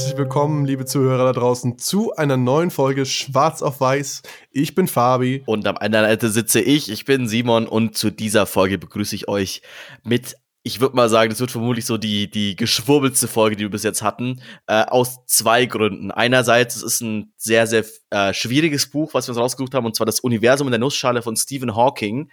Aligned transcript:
herzlich 0.00 0.16
willkommen, 0.16 0.64
liebe 0.64 0.86
Zuhörer 0.86 1.26
da 1.26 1.38
draußen, 1.38 1.76
zu 1.76 2.14
einer 2.16 2.38
neuen 2.38 2.70
Folge 2.70 3.04
Schwarz 3.04 3.60
auf 3.60 3.82
Weiß. 3.82 4.22
Ich 4.50 4.74
bin 4.74 4.88
Fabi. 4.88 5.42
Und 5.44 5.66
am 5.66 5.76
anderen 5.76 6.06
Seite 6.06 6.30
sitze 6.30 6.62
ich, 6.62 6.90
ich 6.90 7.04
bin 7.04 7.28
Simon 7.28 7.68
und 7.68 7.98
zu 7.98 8.10
dieser 8.10 8.46
Folge 8.46 8.78
begrüße 8.78 9.14
ich 9.14 9.28
euch 9.28 9.60
mit, 10.02 10.36
ich 10.62 10.80
würde 10.80 10.96
mal 10.96 11.10
sagen, 11.10 11.28
das 11.28 11.40
wird 11.40 11.50
vermutlich 11.50 11.84
so 11.84 11.98
die, 11.98 12.30
die 12.30 12.56
geschwurbelste 12.56 13.28
Folge, 13.28 13.56
die 13.56 13.64
wir 13.64 13.70
bis 13.70 13.82
jetzt 13.82 14.00
hatten, 14.00 14.40
äh, 14.66 14.84
aus 14.86 15.18
zwei 15.26 15.66
Gründen. 15.66 16.10
Einerseits, 16.10 16.76
es 16.76 16.82
ist 16.82 17.02
ein 17.02 17.34
sehr, 17.36 17.66
sehr 17.66 17.84
äh, 18.08 18.32
schwieriges 18.32 18.88
Buch, 18.90 19.12
was 19.12 19.28
wir 19.28 19.32
uns 19.32 19.42
rausgesucht 19.42 19.74
haben, 19.74 19.84
und 19.84 19.96
zwar 19.96 20.06
das 20.06 20.20
Universum 20.20 20.68
in 20.68 20.72
der 20.72 20.80
Nussschale 20.80 21.20
von 21.20 21.36
Stephen 21.36 21.76
Hawking 21.76 22.30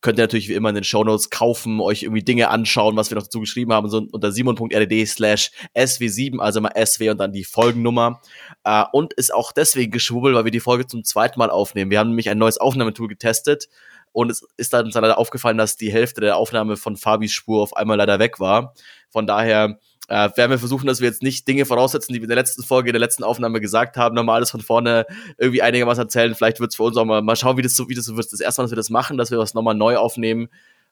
könnt 0.00 0.18
ihr 0.18 0.22
natürlich 0.22 0.48
wie 0.48 0.54
immer 0.54 0.70
in 0.70 0.74
den 0.74 0.84
Shownotes 0.84 1.30
kaufen, 1.30 1.80
euch 1.80 2.02
irgendwie 2.02 2.22
Dinge 2.22 2.48
anschauen, 2.48 2.96
was 2.96 3.10
wir 3.10 3.16
noch 3.16 3.24
dazu 3.24 3.40
geschrieben 3.40 3.72
haben, 3.72 3.88
so 3.88 4.06
unter 4.10 4.32
simon.rdd 4.32 5.06
slash 5.06 5.50
sw7, 5.74 6.38
also 6.38 6.60
mal 6.60 6.72
sw 6.74 7.10
und 7.10 7.18
dann 7.18 7.32
die 7.32 7.44
Folgennummer. 7.44 8.20
Äh, 8.64 8.84
und 8.92 9.12
ist 9.14 9.32
auch 9.32 9.52
deswegen 9.52 9.92
geschwubbelt, 9.92 10.34
weil 10.34 10.44
wir 10.44 10.52
die 10.52 10.60
Folge 10.60 10.86
zum 10.86 11.04
zweiten 11.04 11.38
Mal 11.38 11.50
aufnehmen. 11.50 11.90
Wir 11.90 11.98
haben 11.98 12.08
nämlich 12.08 12.30
ein 12.30 12.38
neues 12.38 12.58
Aufnahmetool 12.58 13.08
getestet 13.08 13.68
und 14.12 14.30
es 14.30 14.46
ist 14.56 14.72
dann 14.72 14.90
leider 14.90 15.18
aufgefallen, 15.18 15.58
dass 15.58 15.76
die 15.76 15.92
Hälfte 15.92 16.20
der 16.20 16.36
Aufnahme 16.36 16.76
von 16.76 16.96
Fabis 16.96 17.32
Spur 17.32 17.62
auf 17.62 17.76
einmal 17.76 17.96
leider 17.96 18.18
weg 18.18 18.40
war. 18.40 18.74
Von 19.08 19.26
daher 19.26 19.78
äh, 20.10 20.28
werden 20.36 20.50
wir 20.50 20.58
versuchen, 20.58 20.88
dass 20.88 21.00
wir 21.00 21.08
jetzt 21.08 21.22
nicht 21.22 21.46
Dinge 21.46 21.64
voraussetzen, 21.64 22.12
die 22.12 22.18
wir 22.18 22.24
in 22.24 22.30
der 22.30 22.36
letzten 22.36 22.64
Folge, 22.64 22.90
in 22.90 22.94
der 22.94 23.00
letzten 23.00 23.22
Aufnahme 23.22 23.60
gesagt 23.60 23.96
haben, 23.96 24.16
nochmal 24.16 24.36
alles 24.36 24.50
von 24.50 24.60
vorne 24.60 25.06
irgendwie 25.38 25.62
einigermaßen 25.62 26.02
erzählen. 26.02 26.34
Vielleicht 26.34 26.58
wird 26.58 26.72
es 26.72 26.76
für 26.76 26.82
uns 26.82 26.96
auch 26.96 27.04
mal, 27.04 27.22
mal 27.22 27.36
schauen, 27.36 27.56
wie 27.56 27.62
das 27.62 27.76
so, 27.76 27.88
wie 27.88 27.94
das 27.94 28.06
so 28.06 28.16
wird. 28.16 28.32
Das 28.32 28.40
erste 28.40 28.60
Mal, 28.60 28.64
dass 28.64 28.72
wir 28.72 28.76
das 28.76 28.90
machen, 28.90 29.18
dass 29.18 29.30
wir 29.30 29.38
das 29.38 29.54
nochmal 29.54 29.76
neu 29.76 29.96
aufnehmen, 29.96 30.48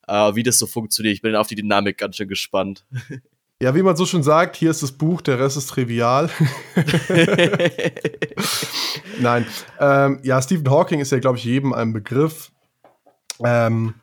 äh, 0.06 0.34
wie 0.36 0.44
das 0.44 0.58
so 0.58 0.68
funktioniert. 0.68 1.14
Ich 1.14 1.22
bin 1.22 1.34
auf 1.34 1.48
die 1.48 1.56
Dynamik 1.56 1.98
ganz 1.98 2.16
schön 2.16 2.28
gespannt. 2.28 2.84
Ja, 3.60 3.74
wie 3.74 3.82
man 3.82 3.96
so 3.96 4.06
schon 4.06 4.22
sagt, 4.22 4.54
hier 4.54 4.70
ist 4.70 4.84
das 4.84 4.92
Buch, 4.92 5.20
der 5.20 5.40
Rest 5.40 5.56
ist 5.56 5.70
trivial. 5.70 6.30
Nein. 9.20 9.44
Ähm, 9.80 10.20
ja, 10.22 10.40
Stephen 10.40 10.70
Hawking 10.70 11.00
ist 11.00 11.10
ja, 11.10 11.18
glaube 11.18 11.38
ich, 11.38 11.44
jedem 11.44 11.72
ein 11.72 11.92
Begriff. 11.92 12.52
Ähm, 13.42 13.94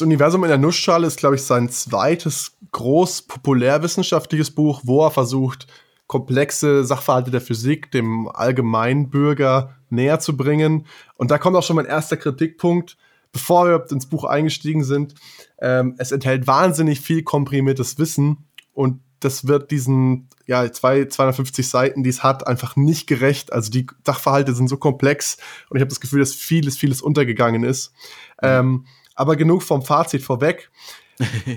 das 0.00 0.06
Universum 0.06 0.44
in 0.44 0.48
der 0.48 0.56
Nussschale 0.56 1.06
ist, 1.06 1.18
glaube 1.18 1.34
ich, 1.34 1.42
sein 1.42 1.68
zweites 1.68 2.56
groß 2.72 3.22
populärwissenschaftliches 3.22 4.50
Buch, 4.50 4.80
wo 4.84 5.04
er 5.04 5.10
versucht, 5.10 5.66
komplexe 6.06 6.84
Sachverhalte 6.84 7.30
der 7.30 7.42
Physik 7.42 7.90
dem 7.90 8.26
Allgemeinbürger 8.28 9.76
näher 9.90 10.18
zu 10.18 10.38
bringen. 10.38 10.86
Und 11.16 11.30
da 11.30 11.36
kommt 11.36 11.54
auch 11.54 11.62
schon 11.62 11.76
mein 11.76 11.84
erster 11.84 12.16
Kritikpunkt, 12.16 12.96
bevor 13.30 13.66
wir 13.66 13.84
ins 13.90 14.06
Buch 14.06 14.24
eingestiegen 14.24 14.84
sind. 14.84 15.14
Ähm, 15.60 15.96
es 15.98 16.12
enthält 16.12 16.46
wahnsinnig 16.46 17.00
viel 17.00 17.22
komprimiertes 17.22 17.98
Wissen 17.98 18.46
und 18.72 19.00
das 19.20 19.46
wird 19.46 19.70
diesen 19.70 20.30
ja, 20.46 20.72
zwei, 20.72 21.04
250 21.04 21.68
Seiten, 21.68 22.02
die 22.02 22.10
es 22.10 22.22
hat, 22.22 22.46
einfach 22.46 22.74
nicht 22.74 23.06
gerecht. 23.06 23.52
Also 23.52 23.70
die 23.70 23.86
Sachverhalte 24.06 24.54
sind 24.54 24.68
so 24.68 24.78
komplex 24.78 25.36
und 25.68 25.76
ich 25.76 25.82
habe 25.82 25.90
das 25.90 26.00
Gefühl, 26.00 26.20
dass 26.20 26.32
vieles, 26.32 26.78
vieles 26.78 27.02
untergegangen 27.02 27.64
ist. 27.64 27.92
Mhm. 28.40 28.48
Ähm, 28.48 28.84
aber 29.20 29.36
genug 29.36 29.62
vom 29.62 29.82
Fazit 29.82 30.22
vorweg. 30.22 30.70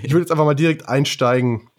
Ich 0.02 0.12
würde 0.12 0.20
jetzt 0.20 0.30
einfach 0.30 0.44
mal 0.44 0.54
direkt 0.54 0.86
einsteigen 0.86 1.70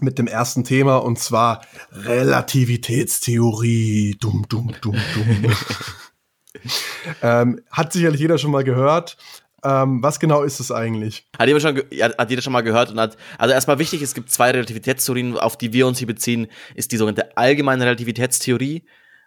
mit 0.00 0.18
dem 0.18 0.26
ersten 0.26 0.64
Thema 0.64 0.98
und 0.98 1.18
zwar 1.18 1.64
Relativitätstheorie. 1.92 4.18
Dumm, 4.20 4.44
dumm, 4.50 4.74
dumm, 4.82 5.00
dumm. 5.14 5.46
ähm, 7.22 7.62
hat 7.70 7.94
sicherlich 7.94 8.20
jeder 8.20 8.36
schon 8.36 8.50
mal 8.50 8.64
gehört. 8.64 9.16
Ähm, 9.64 10.02
was 10.02 10.20
genau 10.20 10.42
ist 10.42 10.60
es 10.60 10.70
eigentlich? 10.70 11.26
Hat 11.38 11.48
jeder, 11.48 11.60
schon, 11.60 11.82
hat 12.18 12.28
jeder 12.28 12.42
schon 12.42 12.52
mal 12.52 12.60
gehört 12.60 12.90
und 12.90 13.00
hat, 13.00 13.16
also 13.38 13.54
erstmal 13.54 13.78
wichtig, 13.78 14.02
es 14.02 14.12
gibt 14.12 14.30
zwei 14.30 14.50
Relativitätstheorien, 14.50 15.38
auf 15.38 15.56
die 15.56 15.72
wir 15.72 15.86
uns 15.86 15.96
hier 15.96 16.06
beziehen, 16.06 16.48
ist 16.74 16.92
die 16.92 16.98
sogenannte 16.98 17.34
allgemeine 17.38 17.84
Relativitätstheorie 17.84 18.84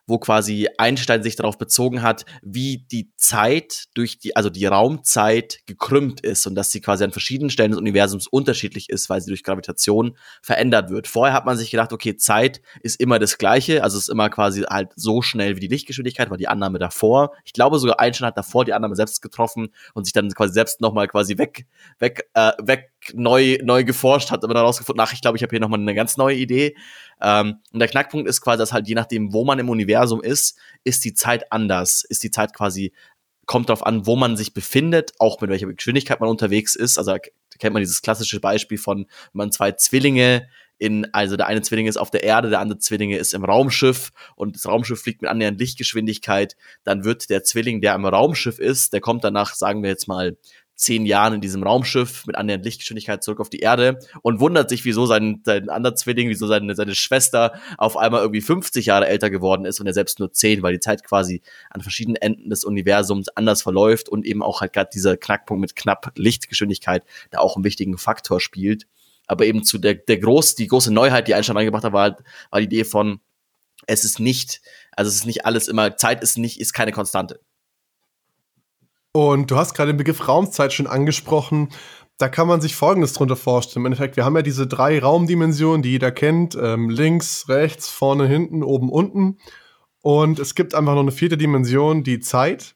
wo 0.07 0.17
quasi 0.17 0.67
Einstein 0.77 1.21
sich 1.21 1.35
darauf 1.35 1.57
bezogen 1.57 2.01
hat, 2.01 2.25
wie 2.41 2.85
die 2.91 3.11
Zeit 3.17 3.85
durch 3.93 4.17
die, 4.17 4.35
also 4.35 4.49
die 4.49 4.65
Raumzeit 4.65 5.59
gekrümmt 5.65 6.21
ist 6.21 6.47
und 6.47 6.55
dass 6.55 6.71
sie 6.71 6.81
quasi 6.81 7.03
an 7.03 7.11
verschiedenen 7.11 7.49
Stellen 7.49 7.71
des 7.71 7.79
Universums 7.79 8.27
unterschiedlich 8.27 8.89
ist, 8.89 9.09
weil 9.09 9.21
sie 9.21 9.29
durch 9.29 9.43
Gravitation 9.43 10.17
verändert 10.41 10.89
wird. 10.89 11.07
Vorher 11.07 11.35
hat 11.35 11.45
man 11.45 11.57
sich 11.57 11.69
gedacht, 11.69 11.91
okay, 11.91 12.15
Zeit 12.15 12.61
ist 12.81 12.99
immer 12.99 13.19
das 13.19 13.37
Gleiche, 13.37 13.83
also 13.83 13.97
es 13.97 14.03
ist 14.03 14.09
immer 14.09 14.29
quasi 14.29 14.61
halt 14.61 14.93
so 14.95 15.21
schnell 15.21 15.57
wie 15.57 15.59
die 15.61 15.67
Lichtgeschwindigkeit, 15.67 16.29
war 16.29 16.37
die 16.37 16.47
Annahme 16.47 16.79
davor. 16.79 17.33
Ich 17.43 17.53
glaube 17.53 17.77
sogar 17.77 17.99
Einstein 17.99 18.27
hat 18.27 18.37
davor 18.37 18.63
die 18.63 18.73
Annahme 18.73 18.95
selbst 18.95 19.21
getroffen 19.21 19.69
und 19.93 20.05
sich 20.05 20.13
dann 20.13 20.29
quasi 20.29 20.53
selbst 20.53 20.79
nochmal 20.79 21.07
quasi 21.07 21.37
weg, 21.37 21.65
weg, 21.99 22.29
äh, 22.33 22.53
weg 22.61 22.91
neu, 23.13 23.57
neu 23.63 23.83
geforscht, 23.83 24.31
hat 24.31 24.43
aber 24.43 24.53
dann 24.53 24.65
rausgefunden, 24.65 25.01
ach, 25.01 25.13
ich 25.13 25.21
glaube, 25.21 25.37
ich 25.37 25.43
habe 25.43 25.51
hier 25.51 25.59
nochmal 25.59 25.79
eine 25.79 25.95
ganz 25.95 26.17
neue 26.17 26.35
Idee. 26.35 26.75
Ähm, 27.21 27.57
und 27.71 27.79
der 27.79 27.87
Knackpunkt 27.87 28.27
ist 28.27 28.41
quasi, 28.41 28.59
dass 28.59 28.73
halt 28.73 28.87
je 28.87 28.95
nachdem, 28.95 29.33
wo 29.33 29.45
man 29.45 29.59
im 29.59 29.69
Universum 29.69 30.21
ist, 30.21 30.57
ist 30.83 31.05
die 31.05 31.13
Zeit 31.13 31.51
anders. 31.51 32.03
Ist 32.03 32.23
die 32.23 32.31
Zeit 32.31 32.53
quasi, 32.53 32.93
kommt 33.45 33.69
darauf 33.69 33.85
an, 33.85 34.05
wo 34.05 34.15
man 34.15 34.37
sich 34.37 34.53
befindet, 34.53 35.13
auch 35.19 35.39
mit 35.41 35.49
welcher 35.49 35.71
Geschwindigkeit 35.71 36.19
man 36.19 36.29
unterwegs 36.29 36.75
ist. 36.75 36.97
Also 36.97 37.15
kennt 37.59 37.73
man 37.73 37.81
dieses 37.81 38.01
klassische 38.01 38.39
Beispiel 38.39 38.77
von, 38.77 38.99
wenn 38.99 39.07
man 39.33 39.51
zwei 39.51 39.71
Zwillinge 39.71 40.47
in, 40.79 41.11
also 41.13 41.37
der 41.37 41.47
eine 41.47 41.61
Zwilling 41.61 41.87
ist 41.87 41.97
auf 41.97 42.11
der 42.11 42.23
Erde, 42.23 42.49
der 42.49 42.59
andere 42.59 42.77
Zwillinge 42.77 43.17
ist 43.17 43.33
im 43.33 43.43
Raumschiff 43.43 44.11
und 44.35 44.55
das 44.55 44.67
Raumschiff 44.67 45.01
fliegt 45.01 45.21
mit 45.21 45.31
annähernd 45.31 45.59
Lichtgeschwindigkeit, 45.59 46.55
dann 46.83 47.03
wird 47.03 47.29
der 47.29 47.43
Zwilling, 47.43 47.81
der 47.81 47.95
im 47.95 48.05
Raumschiff 48.05 48.59
ist, 48.59 48.93
der 48.93 49.01
kommt 49.01 49.23
danach, 49.23 49.55
sagen 49.55 49.81
wir 49.81 49.89
jetzt 49.89 50.07
mal, 50.07 50.37
zehn 50.77 51.07
Jahren 51.07 51.33
in 51.33 51.41
diesem 51.41 51.63
Raumschiff 51.63 52.25
mit 52.27 52.37
annähernd 52.37 52.63
Lichtgeschwindigkeit 52.63 53.23
zurück 53.23 53.39
auf 53.39 53.49
die 53.49 53.59
Erde 53.59 53.99
und 54.21 54.39
wundert 54.39 54.69
sich, 54.69 54.85
wieso 54.85 55.07
sein, 55.07 55.41
sein 55.43 55.69
anderer 55.69 55.95
Zwilling, 55.95 56.29
wieso 56.29 56.45
seine, 56.45 56.75
seine 56.75 56.93
Schwester 56.93 57.59
auf 57.77 57.97
einmal 57.97 58.21
irgendwie 58.21 58.41
50 58.41 58.85
Jahre 58.85 59.07
älter 59.07 59.31
geworden 59.31 59.65
ist 59.65 59.79
und 59.79 59.87
er 59.87 59.93
selbst 59.93 60.19
nur 60.19 60.31
zehn, 60.31 60.61
weil 60.61 60.73
die 60.73 60.79
Zeit 60.79 61.03
quasi 61.03 61.41
an 61.71 61.81
verschiedenen 61.81 62.15
Enden 62.15 62.51
des 62.51 62.63
Universums 62.63 63.27
anders 63.29 63.63
verläuft 63.63 64.07
und 64.07 64.25
eben 64.25 64.43
auch 64.43 64.61
halt 64.61 64.71
gerade 64.71 64.91
dieser 64.93 65.17
Knackpunkt 65.17 65.61
mit 65.61 65.75
knapp 65.75 66.11
Lichtgeschwindigkeit 66.15 67.03
da 67.31 67.39
auch 67.39 67.55
einen 67.55 67.65
wichtigen 67.65 67.97
Faktor 67.97 68.39
spielt. 68.39 68.85
Aber 69.25 69.45
eben 69.45 69.63
zu 69.63 69.79
der, 69.79 69.95
der 69.95 70.19
groß, 70.19 70.55
die 70.55 70.67
große 70.67 70.93
Neuheit, 70.93 71.27
die 71.27 71.33
Einstein 71.33 71.57
reingebracht 71.57 71.83
hat, 71.83 71.93
war, 71.93 72.03
halt, 72.03 72.17
war 72.51 72.59
die 72.59 72.65
Idee 72.65 72.85
von, 72.85 73.19
es 73.87 74.05
ist 74.05 74.19
nicht, 74.19 74.61
also 74.95 75.09
es 75.09 75.15
ist 75.15 75.25
nicht 75.25 75.45
alles 75.45 75.67
immer, 75.67 75.97
Zeit 75.97 76.21
ist 76.21 76.37
nicht, 76.37 76.59
ist 76.59 76.73
keine 76.73 76.91
Konstante. 76.91 77.39
Und 79.17 79.49
du 79.49 79.57
hast 79.57 79.73
gerade 79.73 79.93
den 79.93 79.97
Begriff 79.97 80.27
Raumzeit 80.27 80.73
schon 80.73 80.85
angesprochen. 80.85 81.69
Da 82.19 82.29
kann 82.29 82.47
man 82.47 82.61
sich 82.61 82.75
Folgendes 82.75 83.13
drunter 83.13 83.35
vorstellen. 83.35 83.81
Im 83.81 83.87
Endeffekt, 83.87 84.15
wir 84.15 84.23
haben 84.23 84.35
ja 84.35 84.43
diese 84.43 84.67
drei 84.67 84.99
Raumdimensionen, 84.99 85.81
die 85.81 85.89
jeder 85.89 86.11
kennt. 86.11 86.55
Ähm, 86.55 86.91
links, 86.91 87.49
rechts, 87.49 87.89
vorne, 87.89 88.27
hinten, 88.27 88.61
oben, 88.61 88.91
unten. 88.91 89.39
Und 90.03 90.37
es 90.37 90.53
gibt 90.53 90.75
einfach 90.75 90.93
noch 90.93 91.01
eine 91.01 91.11
vierte 91.11 91.35
Dimension, 91.35 92.03
die 92.03 92.19
Zeit. 92.19 92.75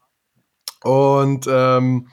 Und 0.84 1.46
ähm, 1.48 2.08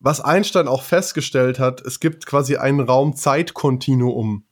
was 0.00 0.20
Einstein 0.20 0.66
auch 0.66 0.82
festgestellt 0.82 1.60
hat, 1.60 1.80
es 1.80 2.00
gibt 2.00 2.26
quasi 2.26 2.56
ein 2.56 2.80
Raum-Zeit-Kontinuum. 2.80 4.46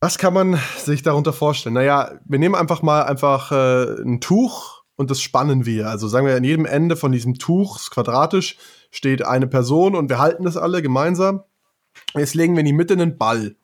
Was 0.00 0.16
kann 0.16 0.32
man 0.32 0.58
sich 0.78 1.02
darunter 1.02 1.34
vorstellen? 1.34 1.74
Naja, 1.74 2.12
wir 2.24 2.38
nehmen 2.38 2.54
einfach 2.54 2.80
mal 2.80 3.02
einfach 3.02 3.52
äh, 3.52 4.00
ein 4.00 4.22
Tuch, 4.22 4.79
und 5.00 5.10
das 5.10 5.22
spannen 5.22 5.64
wir. 5.64 5.88
Also 5.88 6.08
sagen 6.08 6.26
wir, 6.26 6.36
an 6.36 6.44
jedem 6.44 6.66
Ende 6.66 6.94
von 6.94 7.10
diesem 7.10 7.38
Tuch, 7.38 7.80
quadratisch, 7.88 8.58
steht 8.90 9.24
eine 9.24 9.46
Person 9.46 9.94
und 9.94 10.10
wir 10.10 10.18
halten 10.18 10.44
das 10.44 10.58
alle 10.58 10.82
gemeinsam. 10.82 11.42
Jetzt 12.14 12.34
legen 12.34 12.52
wir 12.52 12.60
in 12.60 12.66
die 12.66 12.74
Mitte 12.74 12.92
einen 12.92 13.16
Ball. 13.16 13.56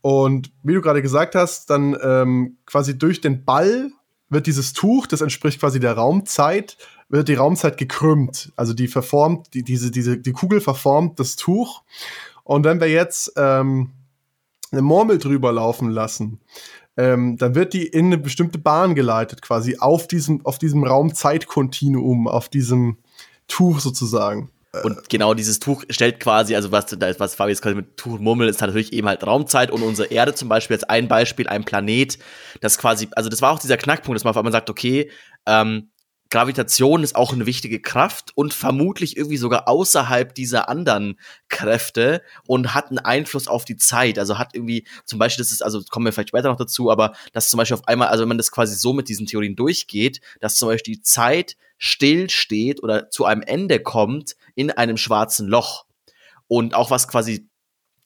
Und 0.00 0.52
wie 0.62 0.74
du 0.74 0.80
gerade 0.80 1.02
gesagt 1.02 1.34
hast, 1.34 1.70
dann 1.70 1.96
ähm, 2.00 2.58
quasi 2.66 2.96
durch 2.96 3.20
den 3.20 3.44
Ball 3.44 3.90
wird 4.28 4.46
dieses 4.46 4.74
Tuch, 4.74 5.08
das 5.08 5.22
entspricht 5.22 5.58
quasi 5.58 5.80
der 5.80 5.94
Raumzeit, 5.94 6.76
wird 7.08 7.26
die 7.26 7.34
Raumzeit 7.34 7.76
gekrümmt. 7.76 8.52
Also 8.54 8.74
die 8.74 8.86
verformt, 8.86 9.54
die, 9.54 9.64
diese, 9.64 9.90
diese, 9.90 10.18
die 10.18 10.32
Kugel 10.32 10.60
verformt 10.60 11.18
das 11.18 11.34
Tuch. 11.34 11.82
Und 12.44 12.62
wenn 12.62 12.78
wir 12.78 12.88
jetzt 12.88 13.32
ähm, 13.34 13.90
eine 14.70 14.82
Murmel 14.82 15.18
drüber 15.18 15.50
laufen 15.50 15.90
lassen, 15.90 16.38
ähm, 16.98 17.36
dann 17.36 17.54
wird 17.54 17.74
die 17.74 17.86
in 17.86 18.06
eine 18.06 18.18
bestimmte 18.18 18.58
Bahn 18.58 18.96
geleitet, 18.96 19.40
quasi 19.40 19.76
auf 19.78 20.08
diesem, 20.08 20.44
auf 20.44 20.58
diesem 20.58 20.82
Raum-Zeit-Kontinuum, 20.82 22.26
auf 22.26 22.48
diesem 22.48 22.98
Tuch 23.46 23.78
sozusagen. 23.78 24.50
Und 24.82 25.08
genau 25.08 25.32
dieses 25.32 25.60
Tuch 25.60 25.84
stellt 25.88 26.20
quasi, 26.20 26.54
also 26.56 26.72
was, 26.72 26.86
was 27.18 27.34
Fabi 27.36 27.50
jetzt 27.50 27.62
quasi 27.62 27.76
mit 27.76 27.96
Tuch 27.96 28.18
murmeln, 28.18 28.50
ist 28.50 28.60
natürlich 28.60 28.92
eben 28.92 29.08
halt 29.08 29.24
Raumzeit 29.24 29.70
und 29.70 29.82
unsere 29.82 30.08
Erde 30.08 30.34
zum 30.34 30.48
Beispiel 30.48 30.74
als 30.76 30.84
ein 30.84 31.08
Beispiel, 31.08 31.46
ein 31.46 31.64
Planet, 31.64 32.18
das 32.60 32.76
quasi, 32.78 33.08
also 33.12 33.30
das 33.30 33.40
war 33.42 33.52
auch 33.52 33.60
dieser 33.60 33.76
Knackpunkt, 33.76 34.16
dass 34.16 34.24
man 34.24 34.32
auf 34.32 34.36
einmal 34.36 34.52
sagt, 34.52 34.68
okay, 34.68 35.10
ähm, 35.46 35.90
Gravitation 36.30 37.02
ist 37.02 37.16
auch 37.16 37.32
eine 37.32 37.46
wichtige 37.46 37.80
Kraft 37.80 38.32
und 38.34 38.52
vermutlich 38.52 39.16
irgendwie 39.16 39.38
sogar 39.38 39.66
außerhalb 39.66 40.34
dieser 40.34 40.68
anderen 40.68 41.18
Kräfte 41.48 42.22
und 42.46 42.74
hat 42.74 42.88
einen 42.88 42.98
Einfluss 42.98 43.48
auf 43.48 43.64
die 43.64 43.76
Zeit. 43.76 44.18
Also 44.18 44.36
hat 44.36 44.54
irgendwie, 44.54 44.86
zum 45.04 45.18
Beispiel, 45.18 45.42
das 45.42 45.52
ist, 45.52 45.62
also 45.62 45.82
kommen 45.88 46.04
wir 46.04 46.12
vielleicht 46.12 46.28
später 46.28 46.48
noch 46.48 46.58
dazu, 46.58 46.90
aber 46.90 47.14
dass 47.32 47.48
zum 47.48 47.56
Beispiel 47.56 47.76
auf 47.76 47.88
einmal, 47.88 48.08
also 48.08 48.22
wenn 48.22 48.28
man 48.28 48.38
das 48.38 48.50
quasi 48.50 48.74
so 48.74 48.92
mit 48.92 49.08
diesen 49.08 49.26
Theorien 49.26 49.56
durchgeht, 49.56 50.20
dass 50.40 50.56
zum 50.56 50.68
Beispiel 50.68 50.96
die 50.96 51.02
Zeit 51.02 51.56
still 51.78 52.28
steht 52.28 52.82
oder 52.82 53.08
zu 53.08 53.24
einem 53.24 53.42
Ende 53.42 53.80
kommt 53.80 54.36
in 54.54 54.70
einem 54.70 54.98
schwarzen 54.98 55.48
Loch. 55.48 55.86
Und 56.46 56.74
auch 56.74 56.90
was 56.90 57.08
quasi 57.08 57.48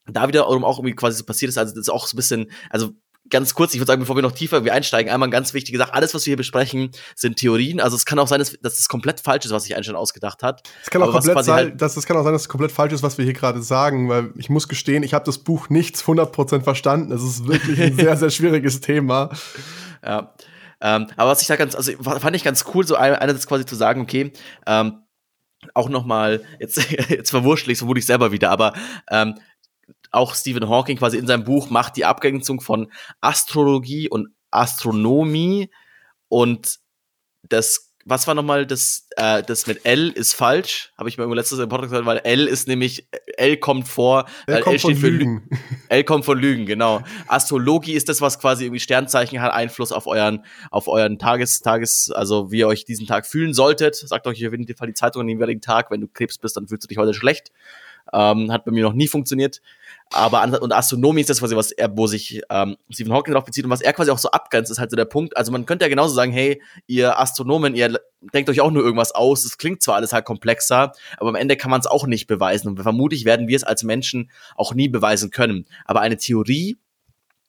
da 0.05 0.27
wiederum 0.27 0.63
auch 0.63 0.79
irgendwie 0.79 0.95
quasi 0.95 1.17
so 1.17 1.25
passiert 1.25 1.49
ist, 1.49 1.57
also 1.57 1.73
das 1.73 1.81
ist 1.81 1.89
auch 1.89 2.07
so 2.07 2.15
ein 2.15 2.17
bisschen, 2.17 2.51
also 2.69 2.91
ganz 3.29 3.53
kurz, 3.53 3.73
ich 3.73 3.79
würde 3.79 3.91
sagen, 3.91 4.01
bevor 4.01 4.15
wir 4.15 4.21
noch 4.21 4.33
tiefer 4.33 4.57
irgendwie 4.57 4.71
einsteigen, 4.71 5.11
einmal 5.11 5.29
ganz 5.29 5.53
wichtige 5.53 5.77
Sache. 5.77 5.93
Alles, 5.93 6.13
was 6.13 6.25
wir 6.25 6.31
hier 6.31 6.37
besprechen, 6.37 6.91
sind 7.15 7.37
Theorien. 7.37 7.79
Also 7.79 7.95
es 7.95 8.05
kann 8.05 8.19
auch 8.19 8.27
sein, 8.27 8.39
dass, 8.39 8.51
dass 8.61 8.75
das 8.75 8.89
komplett 8.89 9.21
falsch 9.21 9.45
ist, 9.45 9.51
was 9.51 9.63
sich 9.63 9.75
Einstein 9.75 9.95
ausgedacht 9.95 10.43
hat. 10.43 10.63
Es 10.83 10.89
kann 10.89 11.01
auch 11.01 11.11
komplett 11.11 11.43
sein, 11.45 11.55
halt 11.55 11.81
dass, 11.81 11.95
es 11.95 12.05
kann 12.05 12.17
auch 12.17 12.23
sein, 12.23 12.33
dass 12.33 12.43
es 12.43 12.49
komplett 12.49 12.71
falsch 12.71 12.93
ist, 12.93 13.03
was 13.03 13.17
wir 13.17 13.25
hier 13.25 13.33
gerade 13.33 13.61
sagen, 13.61 14.09
weil 14.09 14.31
ich 14.37 14.49
muss 14.49 14.67
gestehen, 14.67 15.03
ich 15.03 15.13
habe 15.13 15.25
das 15.25 15.37
Buch 15.37 15.69
nicht 15.69 15.95
100% 15.95 16.61
verstanden. 16.61 17.11
Es 17.11 17.23
ist 17.23 17.47
wirklich 17.47 17.81
ein 17.81 17.95
sehr, 17.97 18.17
sehr 18.17 18.29
schwieriges 18.29 18.81
Thema. 18.81 19.29
Ja. 20.03 20.33
Ähm, 20.81 21.07
aber 21.15 21.31
was 21.31 21.41
ich 21.41 21.47
da 21.47 21.55
ganz, 21.55 21.75
also 21.75 21.93
fand 22.01 22.35
ich 22.35 22.43
ganz 22.43 22.65
cool, 22.73 22.85
so 22.85 22.95
einerseits 22.95 23.47
quasi 23.47 23.65
zu 23.65 23.75
sagen, 23.75 24.01
okay, 24.01 24.33
ähm, 24.67 25.03
auch 25.73 25.87
noch 25.87 26.05
mal, 26.05 26.43
jetzt, 26.59 26.91
jetzt 27.09 27.29
verwurschtel 27.29 27.71
ich 27.71 27.77
vermute 27.77 27.99
ich 27.99 28.05
selber 28.05 28.31
wieder, 28.31 28.51
aber 28.51 28.73
ähm, 29.09 29.35
auch 30.13 30.35
Stephen 30.35 30.69
Hawking 30.69 30.97
quasi 30.97 31.17
in 31.17 31.27
seinem 31.27 31.43
Buch 31.43 31.69
macht 31.69 31.97
die 31.97 32.05
Abgrenzung 32.05 32.61
von 32.61 32.91
Astrologie 33.21 34.09
und 34.09 34.29
Astronomie 34.51 35.69
und 36.29 36.79
das 37.49 37.93
was 38.05 38.27
war 38.27 38.35
nochmal 38.35 38.65
das, 38.65 39.07
äh, 39.15 39.43
das 39.43 39.67
mit 39.67 39.85
L 39.85 40.09
ist 40.09 40.33
falsch, 40.33 40.91
habe 40.97 41.07
ich 41.07 41.17
mir 41.17 41.23
irgendwo 41.23 41.35
letztes 41.35 41.59
im 41.59 41.69
Podcast 41.69 41.91
gesagt, 41.91 42.05
weil 42.05 42.17
L 42.23 42.47
ist 42.47 42.67
nämlich, 42.67 43.07
L 43.37 43.57
kommt 43.57 43.87
vor, 43.87 44.25
L, 44.45 44.61
kommt 44.61 44.73
L 44.73 44.79
steht 44.79 44.97
für 44.97 45.09
Lügen. 45.09 45.49
L 45.89 46.03
kommt 46.03 46.25
von 46.25 46.37
Lügen, 46.37 46.65
genau. 46.65 47.01
Astrologie 47.27 47.93
ist 47.93 48.09
das, 48.09 48.19
was 48.19 48.39
quasi 48.39 48.65
irgendwie 48.65 48.81
Sternzeichen 48.81 49.41
hat, 49.41 49.53
Einfluss 49.53 49.91
auf 49.91 50.07
euren, 50.07 50.43
auf 50.69 50.87
euren 50.87 51.17
Tages, 51.17 51.61
Tages, 51.61 52.11
also 52.11 52.51
wie 52.51 52.59
ihr 52.59 52.67
euch 52.67 52.85
diesen 52.85 53.07
Tag 53.07 53.25
fühlen 53.25 53.53
solltet. 53.53 53.95
Sagt 53.95 54.27
euch 54.27 54.45
auf 54.45 54.51
jeden 54.51 54.75
Fall 54.75 54.87
die 54.87 54.93
Zeitung 54.93 55.21
an 55.21 55.27
dem 55.27 55.37
jeweiligen 55.37 55.61
Tag, 55.61 55.89
wenn 55.89 56.01
du 56.01 56.07
Krebs 56.07 56.37
bist, 56.37 56.57
dann 56.57 56.67
fühlst 56.67 56.83
du 56.83 56.87
dich 56.89 56.97
heute 56.97 57.13
schlecht. 57.13 57.51
Ähm, 58.11 58.51
hat 58.51 58.65
bei 58.65 58.71
mir 58.71 58.83
noch 58.83 58.93
nie 58.93 59.07
funktioniert. 59.07 59.61
Aber 60.13 60.61
und 60.61 60.71
Astronomie 60.71 61.21
ist 61.21 61.29
das 61.29 61.39
quasi, 61.39 61.55
was 61.55 61.71
er, 61.71 61.95
wo 61.97 62.07
sich 62.07 62.41
ähm, 62.49 62.77
Stephen 62.89 63.13
Hawking 63.13 63.33
darauf 63.33 63.45
bezieht 63.45 63.65
und 63.65 63.71
was 63.71 63.81
er 63.81 63.93
quasi 63.93 64.11
auch 64.11 64.17
so 64.17 64.29
abgrenzt, 64.31 64.71
ist 64.71 64.79
halt 64.79 64.91
so 64.91 64.95
der 64.95 65.05
Punkt. 65.05 65.35
Also 65.35 65.51
man 65.51 65.65
könnte 65.65 65.85
ja 65.85 65.89
genauso 65.89 66.13
sagen, 66.13 66.31
hey, 66.31 66.61
ihr 66.87 67.19
Astronomen, 67.19 67.75
ihr 67.75 67.99
denkt 68.33 68.49
euch 68.49 68.61
auch 68.61 68.71
nur 68.71 68.83
irgendwas 68.83 69.13
aus. 69.13 69.43
Es 69.43 69.57
klingt 69.57 69.81
zwar 69.81 69.95
alles 69.95 70.13
halt 70.13 70.25
komplexer, 70.25 70.93
aber 71.17 71.29
am 71.29 71.35
Ende 71.35 71.57
kann 71.57 71.71
man 71.71 71.81
es 71.81 71.87
auch 71.87 72.05
nicht 72.05 72.27
beweisen. 72.27 72.69
Und 72.69 72.81
vermutlich 72.81 73.25
werden 73.25 73.47
wir 73.47 73.57
es 73.57 73.63
als 73.63 73.83
Menschen 73.83 74.29
auch 74.55 74.73
nie 74.73 74.87
beweisen 74.87 75.31
können. 75.31 75.65
Aber 75.85 76.01
eine 76.01 76.17
Theorie 76.17 76.77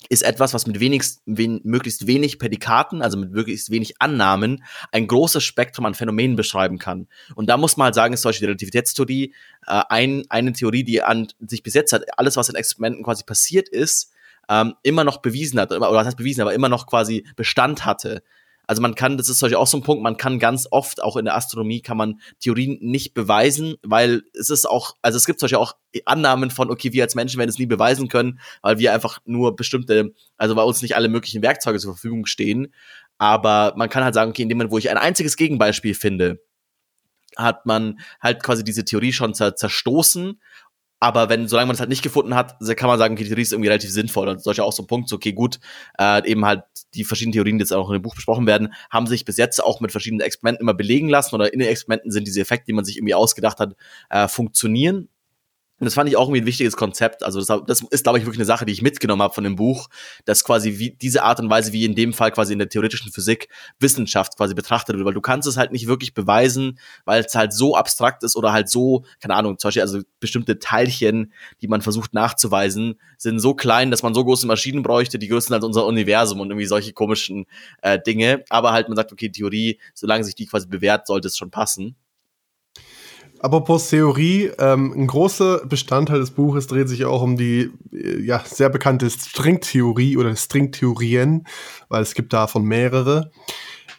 ist 0.08 0.22
etwas, 0.22 0.54
was 0.54 0.66
mit 0.66 0.80
wenigst, 0.80 1.22
wen, 1.26 1.60
möglichst 1.64 2.06
wenig 2.06 2.38
Prädikaten, 2.38 3.02
also 3.02 3.16
mit 3.16 3.32
möglichst 3.32 3.70
wenig 3.70 4.00
Annahmen, 4.00 4.64
ein 4.92 5.06
großes 5.06 5.42
Spektrum 5.42 5.86
an 5.86 5.94
Phänomenen 5.94 6.36
beschreiben 6.36 6.78
kann. 6.78 7.08
Und 7.34 7.48
da 7.48 7.56
muss 7.56 7.76
man 7.76 7.86
halt 7.86 7.94
sagen, 7.94 8.14
ist 8.14 8.22
zum 8.22 8.30
Beispiel 8.30 8.46
die 8.46 8.50
Relativitätstheorie 8.50 9.34
äh, 9.66 9.82
ein, 9.88 10.24
eine 10.28 10.52
Theorie, 10.52 10.84
die 10.84 11.02
an 11.02 11.28
sich 11.46 11.62
bis 11.62 11.74
jetzt 11.74 11.92
hat, 11.92 12.02
alles, 12.18 12.36
was 12.36 12.48
in 12.48 12.54
Experimenten 12.54 13.04
quasi 13.04 13.24
passiert 13.24 13.68
ist, 13.68 14.12
ähm, 14.48 14.74
immer 14.82 15.04
noch 15.04 15.18
bewiesen 15.18 15.58
hat, 15.60 15.72
oder 15.72 15.92
was 15.92 16.06
heißt 16.06 16.16
bewiesen, 16.16 16.42
aber 16.42 16.54
immer 16.54 16.68
noch 16.68 16.86
quasi 16.86 17.26
Bestand 17.36 17.84
hatte. 17.84 18.22
Also 18.66 18.80
man 18.80 18.94
kann, 18.94 19.16
das 19.16 19.28
ist 19.28 19.38
solche 19.38 19.58
auch 19.58 19.66
so 19.66 19.78
ein 19.78 19.82
Punkt, 19.82 20.02
man 20.02 20.16
kann 20.16 20.38
ganz 20.38 20.66
oft, 20.70 21.02
auch 21.02 21.16
in 21.16 21.24
der 21.24 21.36
Astronomie, 21.36 21.82
kann 21.82 21.96
man 21.96 22.20
Theorien 22.40 22.78
nicht 22.80 23.14
beweisen, 23.14 23.76
weil 23.82 24.22
es 24.32 24.50
ist 24.50 24.66
auch, 24.66 24.96
also 25.02 25.16
es 25.16 25.26
gibt 25.26 25.40
solche 25.40 25.58
auch 25.58 25.74
Annahmen 26.06 26.50
von, 26.50 26.70
okay, 26.70 26.92
wir 26.92 27.02
als 27.02 27.14
Menschen 27.14 27.38
werden 27.38 27.50
es 27.50 27.58
nie 27.58 27.66
beweisen 27.66 28.08
können, 28.08 28.40
weil 28.62 28.78
wir 28.78 28.92
einfach 28.92 29.18
nur 29.24 29.56
bestimmte, 29.56 30.12
also 30.36 30.54
bei 30.54 30.62
uns 30.62 30.82
nicht 30.82 30.96
alle 30.96 31.08
möglichen 31.08 31.42
Werkzeuge 31.42 31.78
zur 31.78 31.94
Verfügung 31.94 32.26
stehen. 32.26 32.72
Aber 33.18 33.74
man 33.76 33.88
kann 33.88 34.04
halt 34.04 34.14
sagen, 34.14 34.30
okay, 34.30 34.42
in 34.42 34.48
dem 34.48 34.58
Moment, 34.58 34.72
wo 34.72 34.78
ich 34.78 34.90
ein 34.90 34.98
einziges 34.98 35.36
Gegenbeispiel 35.36 35.94
finde, 35.94 36.40
hat 37.36 37.66
man 37.66 37.98
halt 38.20 38.42
quasi 38.42 38.64
diese 38.64 38.84
Theorie 38.84 39.12
schon 39.12 39.34
zerstoßen 39.34 40.38
aber 41.04 41.28
wenn, 41.28 41.48
solange 41.48 41.66
man 41.66 41.74
es 41.74 41.80
halt 41.80 41.90
nicht 41.90 42.02
gefunden 42.02 42.34
hat, 42.34 42.56
kann 42.76 42.88
man 42.88 42.98
sagen, 42.98 43.12
okay, 43.12 43.24
die 43.24 43.28
Theorie 43.28 43.42
ist 43.42 43.52
irgendwie 43.52 43.68
relativ 43.68 43.90
sinnvoll. 43.90 44.26
Und 44.26 44.42
solche 44.42 44.64
auch 44.64 44.72
so 44.72 44.84
ein 44.84 44.86
Punkt, 44.86 45.10
so, 45.10 45.16
okay, 45.16 45.34
gut, 45.34 45.60
äh, 45.98 46.26
eben 46.26 46.46
halt 46.46 46.62
die 46.94 47.04
verschiedenen 47.04 47.32
Theorien, 47.32 47.58
die 47.58 47.62
jetzt 47.62 47.72
auch 47.72 47.88
in 47.88 47.94
dem 47.94 48.02
Buch 48.02 48.14
besprochen 48.14 48.46
werden, 48.46 48.72
haben 48.90 49.06
sich 49.06 49.24
bis 49.24 49.36
jetzt 49.36 49.62
auch 49.62 49.80
mit 49.80 49.92
verschiedenen 49.92 50.20
Experimenten 50.20 50.62
immer 50.62 50.74
belegen 50.74 51.08
lassen 51.08 51.34
oder 51.34 51.52
in 51.52 51.58
den 51.58 51.68
Experimenten 51.68 52.10
sind 52.10 52.26
diese 52.26 52.40
Effekte, 52.40 52.66
die 52.66 52.72
man 52.72 52.84
sich 52.84 52.96
irgendwie 52.96 53.14
ausgedacht 53.14 53.58
hat, 53.58 53.76
äh, 54.10 54.28
funktionieren. 54.28 55.08
Und 55.80 55.86
das 55.86 55.94
fand 55.94 56.08
ich 56.08 56.16
auch 56.16 56.28
irgendwie 56.28 56.42
ein 56.42 56.46
wichtiges 56.46 56.76
Konzept. 56.76 57.24
Also 57.24 57.40
das, 57.40 57.62
das 57.66 57.82
ist, 57.90 58.04
glaube 58.04 58.18
ich, 58.18 58.24
wirklich 58.24 58.38
eine 58.38 58.44
Sache, 58.44 58.64
die 58.64 58.72
ich 58.72 58.80
mitgenommen 58.80 59.22
habe 59.22 59.34
von 59.34 59.42
dem 59.42 59.56
Buch, 59.56 59.88
dass 60.24 60.44
quasi 60.44 60.78
wie 60.78 60.90
diese 60.90 61.24
Art 61.24 61.40
und 61.40 61.50
Weise, 61.50 61.72
wie 61.72 61.84
in 61.84 61.96
dem 61.96 62.12
Fall 62.12 62.30
quasi 62.30 62.52
in 62.52 62.60
der 62.60 62.68
theoretischen 62.68 63.10
Physik 63.10 63.48
Wissenschaft 63.80 64.36
quasi 64.36 64.54
betrachtet 64.54 64.96
wird, 64.96 65.04
weil 65.04 65.14
du 65.14 65.20
kannst 65.20 65.48
es 65.48 65.56
halt 65.56 65.72
nicht 65.72 65.88
wirklich 65.88 66.14
beweisen, 66.14 66.78
weil 67.04 67.24
es 67.24 67.34
halt 67.34 67.52
so 67.52 67.74
abstrakt 67.74 68.22
ist 68.22 68.36
oder 68.36 68.52
halt 68.52 68.68
so, 68.68 69.04
keine 69.20 69.34
Ahnung, 69.34 69.58
zum 69.58 69.68
Beispiel 69.68 69.82
also 69.82 70.00
bestimmte 70.20 70.60
Teilchen, 70.60 71.32
die 71.60 71.66
man 71.66 71.82
versucht 71.82 72.14
nachzuweisen, 72.14 73.00
sind 73.18 73.40
so 73.40 73.54
klein, 73.54 73.90
dass 73.90 74.04
man 74.04 74.14
so 74.14 74.24
große 74.24 74.46
Maschinen 74.46 74.84
bräuchte, 74.84 75.18
die 75.18 75.28
größten 75.28 75.54
als 75.54 75.64
unser 75.64 75.86
Universum 75.86 76.38
und 76.38 76.50
irgendwie 76.50 76.66
solche 76.66 76.92
komischen 76.92 77.46
äh, 77.82 77.98
Dinge. 77.98 78.44
Aber 78.48 78.72
halt 78.72 78.88
man 78.88 78.96
sagt, 78.96 79.10
okay, 79.10 79.28
Theorie, 79.28 79.80
solange 79.92 80.22
sich 80.22 80.36
die 80.36 80.46
quasi 80.46 80.68
bewährt, 80.68 81.08
sollte 81.08 81.26
es 81.26 81.36
schon 81.36 81.50
passen. 81.50 81.96
Apropos 83.44 83.90
Theorie, 83.90 84.50
ähm, 84.58 84.94
ein 84.96 85.06
großer 85.06 85.66
Bestandteil 85.66 86.18
des 86.18 86.30
Buches 86.30 86.66
dreht 86.66 86.88
sich 86.88 87.04
auch 87.04 87.20
um 87.20 87.36
die 87.36 87.70
äh, 87.92 88.22
ja, 88.22 88.42
sehr 88.42 88.70
bekannte 88.70 89.10
Stringtheorie 89.10 90.16
oder 90.16 90.34
Stringtheorien, 90.34 91.46
weil 91.90 92.00
es 92.00 92.14
gibt 92.14 92.32
davon 92.32 92.64
mehrere. 92.64 93.30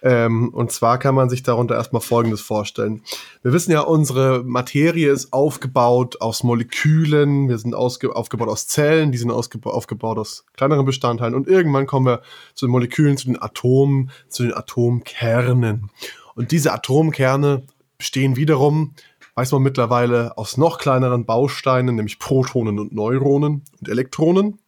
Ähm, 0.01 0.50
und 0.50 0.71
zwar 0.71 0.97
kann 0.97 1.13
man 1.13 1.30
sich 1.30 1.44
darunter 1.44 1.75
erstmal 1.75 2.01
Folgendes 2.01 2.42
vorstellen. 2.42 3.03
Wir 3.44 3.53
wissen 3.53 3.71
ja, 3.71 3.81
unsere 3.81 4.44
Materie 4.44 5.12
ist 5.12 5.31
aufgebaut 5.31 6.21
aus 6.21 6.42
Molekülen, 6.42 7.47
wir 7.47 7.59
sind 7.59 7.75
aufgebaut 7.75 8.50
aus 8.50 8.65
Zellen, 8.65 9.12
die 9.12 9.19
sind 9.19 9.30
aufgebaut 9.30 10.18
aus 10.18 10.45
kleineren 10.57 10.88
Bestandteilen 10.88 11.36
und 11.36 11.47
irgendwann 11.47 11.86
kommen 11.86 12.07
wir 12.07 12.24
zu 12.56 12.65
den 12.65 12.71
Molekülen, 12.71 13.15
zu 13.15 13.27
den 13.27 13.39
Atomen, 13.39 14.09
zu 14.27 14.42
den 14.42 14.56
Atomkernen. 14.56 15.92
Und 16.33 16.50
diese 16.50 16.74
Atomkerne 16.74 17.62
bestehen 17.97 18.36
wiederum 18.36 18.94
weiß 19.36 19.52
man 19.52 19.62
mittlerweile 19.62 20.38
aus 20.38 20.58
noch 20.58 20.78
kleineren 20.78 21.26
Bausteinen, 21.26 21.96
nämlich 21.96 22.20
Protonen 22.20 22.80
und 22.80 22.94
Neuronen 22.94 23.64
und 23.80 23.90
Elektronen. 23.90 24.59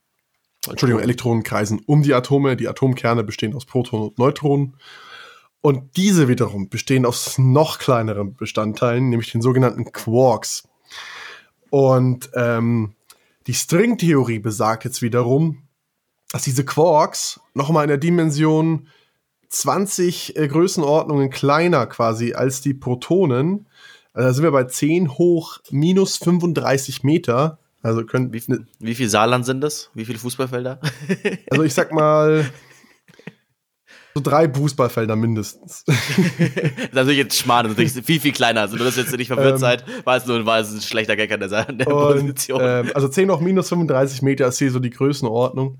Entschuldigung, 0.69 1.01
Elektronen 1.01 1.43
kreisen 1.43 1.81
um 1.85 2.03
die 2.03 2.13
Atome. 2.13 2.57
Die 2.57 2.67
Atomkerne 2.67 3.23
bestehen 3.23 3.55
aus 3.55 3.65
Protonen 3.65 4.09
und 4.09 4.19
Neutronen. 4.19 4.75
Und 5.61 5.97
diese 5.97 6.27
wiederum 6.27 6.69
bestehen 6.69 7.05
aus 7.05 7.37
noch 7.37 7.79
kleineren 7.79 8.35
Bestandteilen, 8.35 9.09
nämlich 9.09 9.31
den 9.31 9.41
sogenannten 9.41 9.91
Quarks. 9.91 10.67
Und 11.69 12.29
ähm, 12.35 12.93
die 13.47 13.53
Stringtheorie 13.53 14.39
besagt 14.39 14.85
jetzt 14.85 15.01
wiederum, 15.01 15.63
dass 16.31 16.43
diese 16.43 16.65
Quarks 16.65 17.39
nochmal 17.53 17.85
in 17.85 17.89
der 17.89 17.97
Dimension 17.97 18.87
20 19.49 20.35
äh, 20.35 20.47
Größenordnungen 20.47 21.29
kleiner 21.29 21.87
quasi 21.87 22.33
als 22.33 22.61
die 22.61 22.73
Protonen 22.73 23.67
also 24.17 24.29
da 24.29 24.33
sind 24.33 24.43
wir 24.45 24.51
bei 24.51 24.63
10 24.63 25.11
hoch 25.19 25.59
minus 25.69 26.17
35 26.17 27.03
Meter. 27.03 27.59
Also 27.83 28.03
können. 28.03 28.33
Wie, 28.33 28.41
wie 28.79 28.95
viel 28.95 29.09
Saarland 29.09 29.45
sind 29.45 29.61
das? 29.61 29.91
Wie 29.93 30.05
viele 30.05 30.17
Fußballfelder? 30.17 30.79
also 31.51 31.63
ich 31.63 31.73
sag 31.75 31.91
mal. 31.91 32.49
So 34.15 34.21
drei 34.23 34.51
Fußballfelder 34.51 35.15
mindestens. 35.15 35.83
das 35.85 35.95
ist 35.97 36.93
natürlich 36.93 37.19
jetzt 37.19 37.37
Schmarrn, 37.37 37.67
natürlich 37.67 37.91
viel, 37.91 38.19
viel 38.19 38.31
kleiner. 38.31 38.61
Also, 38.61 38.75
nur, 38.75 38.85
dass 38.85 38.97
ihr 38.97 39.03
jetzt 39.03 39.15
nicht 39.15 39.27
verwirrt 39.27 39.53
ähm, 39.53 39.57
seid, 39.59 39.85
war 40.03 40.17
es 40.17 40.25
nur 40.25 40.43
war 40.47 40.61
es 40.61 40.73
ein 40.73 40.81
schlechter 40.81 41.15
Gag 41.15 41.31
an 41.31 41.39
der, 41.39 41.71
der 41.71 41.87
und, 41.87 42.21
Position. 42.21 42.59
Ähm, 42.63 42.91
also 42.95 43.09
10 43.09 43.29
hoch 43.29 43.39
minus 43.39 43.69
35 43.69 44.23
Meter 44.23 44.47
ist 44.47 44.57
hier 44.57 44.71
so 44.71 44.79
die 44.79 44.89
Größenordnung 44.89 45.77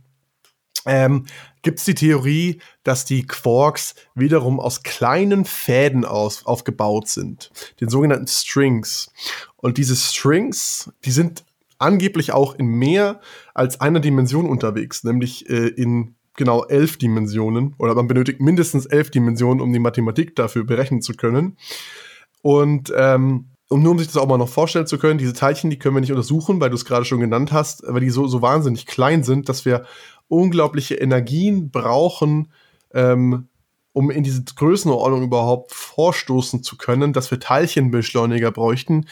ähm, 0.87 1.25
gibt 1.61 1.79
es 1.79 1.85
die 1.85 1.95
Theorie, 1.95 2.61
dass 2.83 3.05
die 3.05 3.27
Quarks 3.27 3.95
wiederum 4.15 4.59
aus 4.59 4.83
kleinen 4.83 5.45
Fäden 5.45 6.05
aus, 6.05 6.45
aufgebaut 6.45 7.07
sind, 7.09 7.51
den 7.81 7.89
sogenannten 7.89 8.27
Strings. 8.27 9.11
Und 9.57 9.77
diese 9.77 9.95
Strings, 9.95 10.91
die 11.03 11.11
sind 11.11 11.43
angeblich 11.77 12.31
auch 12.31 12.55
in 12.55 12.67
mehr 12.67 13.19
als 13.53 13.81
einer 13.81 13.99
Dimension 13.99 14.49
unterwegs, 14.49 15.03
nämlich 15.03 15.49
äh, 15.49 15.67
in 15.67 16.15
genau 16.35 16.63
elf 16.63 16.97
Dimensionen. 16.97 17.75
Oder 17.77 17.95
man 17.95 18.07
benötigt 18.07 18.39
mindestens 18.39 18.85
elf 18.85 19.11
Dimensionen, 19.11 19.61
um 19.61 19.73
die 19.73 19.79
Mathematik 19.79 20.35
dafür 20.35 20.63
berechnen 20.63 21.01
zu 21.01 21.13
können. 21.13 21.57
Und 22.41 22.93
ähm, 22.95 23.49
und 23.69 23.83
nur 23.83 23.91
um 23.91 23.99
sich 23.99 24.07
das 24.07 24.15
auch 24.15 24.27
mal 24.27 24.37
noch 24.37 24.47
vorstellen 24.47 24.87
zu 24.87 24.97
können, 24.97 25.17
diese 25.17 25.33
Teilchen, 25.33 25.69
die 25.69 25.77
können 25.77 25.95
wir 25.95 25.99
nicht 25.99 26.11
untersuchen, 26.11 26.61
weil 26.61 26.69
du 26.69 26.75
es 26.75 26.85
gerade 26.85 27.03
schon 27.03 27.19
genannt 27.19 27.51
hast, 27.51 27.83
weil 27.85 27.99
die 27.99 28.09
so, 28.09 28.25
so 28.27 28.41
wahnsinnig 28.41 28.85
klein 28.85 29.23
sind, 29.23 29.49
dass 29.49 29.65
wir 29.65 29.85
unglaubliche 30.27 30.95
Energien 30.95 31.71
brauchen, 31.71 32.51
ähm, 32.93 33.47
um 33.93 34.11
in 34.11 34.23
diese 34.23 34.43
Größenordnung 34.43 35.23
überhaupt 35.23 35.71
vorstoßen 35.73 36.61
zu 36.63 36.77
können, 36.77 37.13
dass 37.13 37.31
wir 37.31 37.39
Teilchenbeschleuniger 37.39 38.51
bräuchten. 38.51 39.07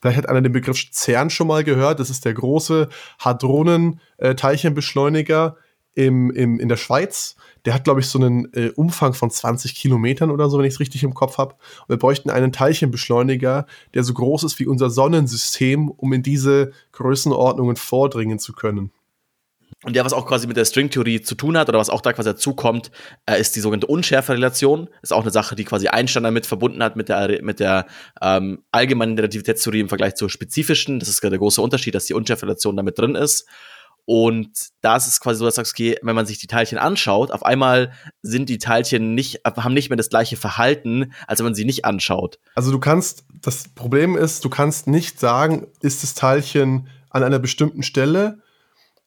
Vielleicht 0.00 0.16
hat 0.18 0.28
einer 0.28 0.42
den 0.42 0.52
Begriff 0.52 0.90
CERN 0.92 1.30
schon 1.30 1.46
mal 1.46 1.62
gehört. 1.64 2.00
Das 2.00 2.10
ist 2.10 2.24
der 2.24 2.34
große 2.34 2.88
Hadronen-Teilchenbeschleuniger 3.20 5.56
im, 5.94 6.30
im, 6.30 6.60
in 6.60 6.68
der 6.68 6.76
Schweiz. 6.76 7.36
Der 7.64 7.72
hat, 7.72 7.84
glaube 7.84 8.00
ich, 8.00 8.08
so 8.08 8.18
einen 8.18 8.52
äh, 8.52 8.68
Umfang 8.74 9.14
von 9.14 9.30
20 9.30 9.74
Kilometern 9.74 10.30
oder 10.30 10.50
so, 10.50 10.58
wenn 10.58 10.66
ich 10.66 10.74
es 10.74 10.80
richtig 10.80 11.04
im 11.04 11.14
Kopf 11.14 11.38
habe. 11.38 11.54
Wir 11.88 11.96
bräuchten 11.96 12.28
einen 12.28 12.52
Teilchenbeschleuniger, 12.52 13.64
der 13.94 14.04
so 14.04 14.12
groß 14.12 14.44
ist 14.44 14.58
wie 14.58 14.66
unser 14.66 14.90
Sonnensystem, 14.90 15.88
um 15.88 16.12
in 16.12 16.22
diese 16.22 16.72
Größenordnungen 16.92 17.76
vordringen 17.76 18.38
zu 18.38 18.52
können. 18.52 18.92
Und 19.84 19.94
der, 19.94 20.04
was 20.04 20.12
auch 20.14 20.26
quasi 20.26 20.46
mit 20.46 20.56
der 20.56 20.64
Stringtheorie 20.64 21.20
zu 21.20 21.34
tun 21.34 21.58
hat 21.58 21.68
oder 21.68 21.78
was 21.78 21.90
auch 21.90 22.00
da 22.00 22.12
quasi 22.12 22.30
dazukommt, 22.30 22.90
äh, 23.26 23.38
ist 23.38 23.54
die 23.54 23.60
sogenannte 23.60 23.86
Unschärferelation. 23.86 24.88
Ist 25.02 25.12
auch 25.12 25.22
eine 25.22 25.30
Sache, 25.30 25.56
die 25.56 25.64
quasi 25.64 25.88
Einstein 25.88 26.22
damit 26.22 26.46
verbunden 26.46 26.82
hat 26.82 26.96
mit 26.96 27.08
der, 27.08 27.42
mit 27.42 27.60
der 27.60 27.86
ähm, 28.22 28.64
allgemeinen 28.72 29.16
Relativitätstheorie 29.16 29.80
im 29.80 29.88
Vergleich 29.88 30.14
zur 30.14 30.30
spezifischen. 30.30 31.00
Das 31.00 31.08
ist 31.08 31.22
der 31.22 31.36
große 31.36 31.60
Unterschied, 31.60 31.94
dass 31.94 32.06
die 32.06 32.14
Unschärferelation 32.14 32.76
damit 32.76 32.98
drin 32.98 33.14
ist. 33.14 33.46
Und 34.06 34.50
da 34.82 34.96
ist 34.96 35.06
es 35.06 35.20
quasi 35.20 35.38
so, 35.38 35.46
dass 35.46 35.54
du 35.54 35.60
sagst, 35.60 35.72
okay, 35.72 35.96
wenn 36.02 36.14
man 36.14 36.26
sich 36.26 36.38
die 36.38 36.46
Teilchen 36.46 36.78
anschaut, 36.78 37.30
auf 37.30 37.44
einmal 37.44 37.92
sind 38.22 38.48
die 38.48 38.58
Teilchen 38.58 39.14
nicht, 39.14 39.40
haben 39.44 39.72
nicht 39.72 39.88
mehr 39.88 39.96
das 39.96 40.10
gleiche 40.10 40.36
Verhalten, 40.36 41.12
als 41.26 41.40
wenn 41.40 41.46
man 41.46 41.54
sie 41.54 41.64
nicht 41.64 41.84
anschaut. 41.84 42.38
Also 42.54 42.70
du 42.70 42.78
kannst, 42.78 43.24
das 43.40 43.68
Problem 43.68 44.16
ist, 44.16 44.44
du 44.44 44.50
kannst 44.50 44.86
nicht 44.86 45.18
sagen, 45.18 45.68
ist 45.80 46.02
das 46.02 46.14
Teilchen 46.14 46.88
an 47.08 47.22
einer 47.22 47.38
bestimmten 47.38 47.82
Stelle, 47.82 48.42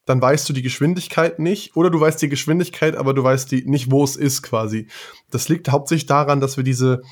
dann 0.08 0.22
weißt 0.22 0.48
du 0.48 0.52
die 0.52 0.62
Geschwindigkeit 0.62 1.38
nicht, 1.38 1.76
oder 1.76 1.90
du 1.90 2.00
weißt 2.00 2.20
die 2.22 2.30
Geschwindigkeit, 2.30 2.96
aber 2.96 3.12
du 3.12 3.22
weißt 3.22 3.50
die, 3.52 3.64
nicht, 3.64 3.90
wo 3.90 4.02
es 4.02 4.16
ist 4.16 4.42
quasi. 4.42 4.86
Das 5.30 5.48
liegt 5.48 5.68
hauptsächlich 5.68 6.06
daran, 6.06 6.40
dass 6.40 6.56
wir 6.56 6.64
diese, 6.64 7.02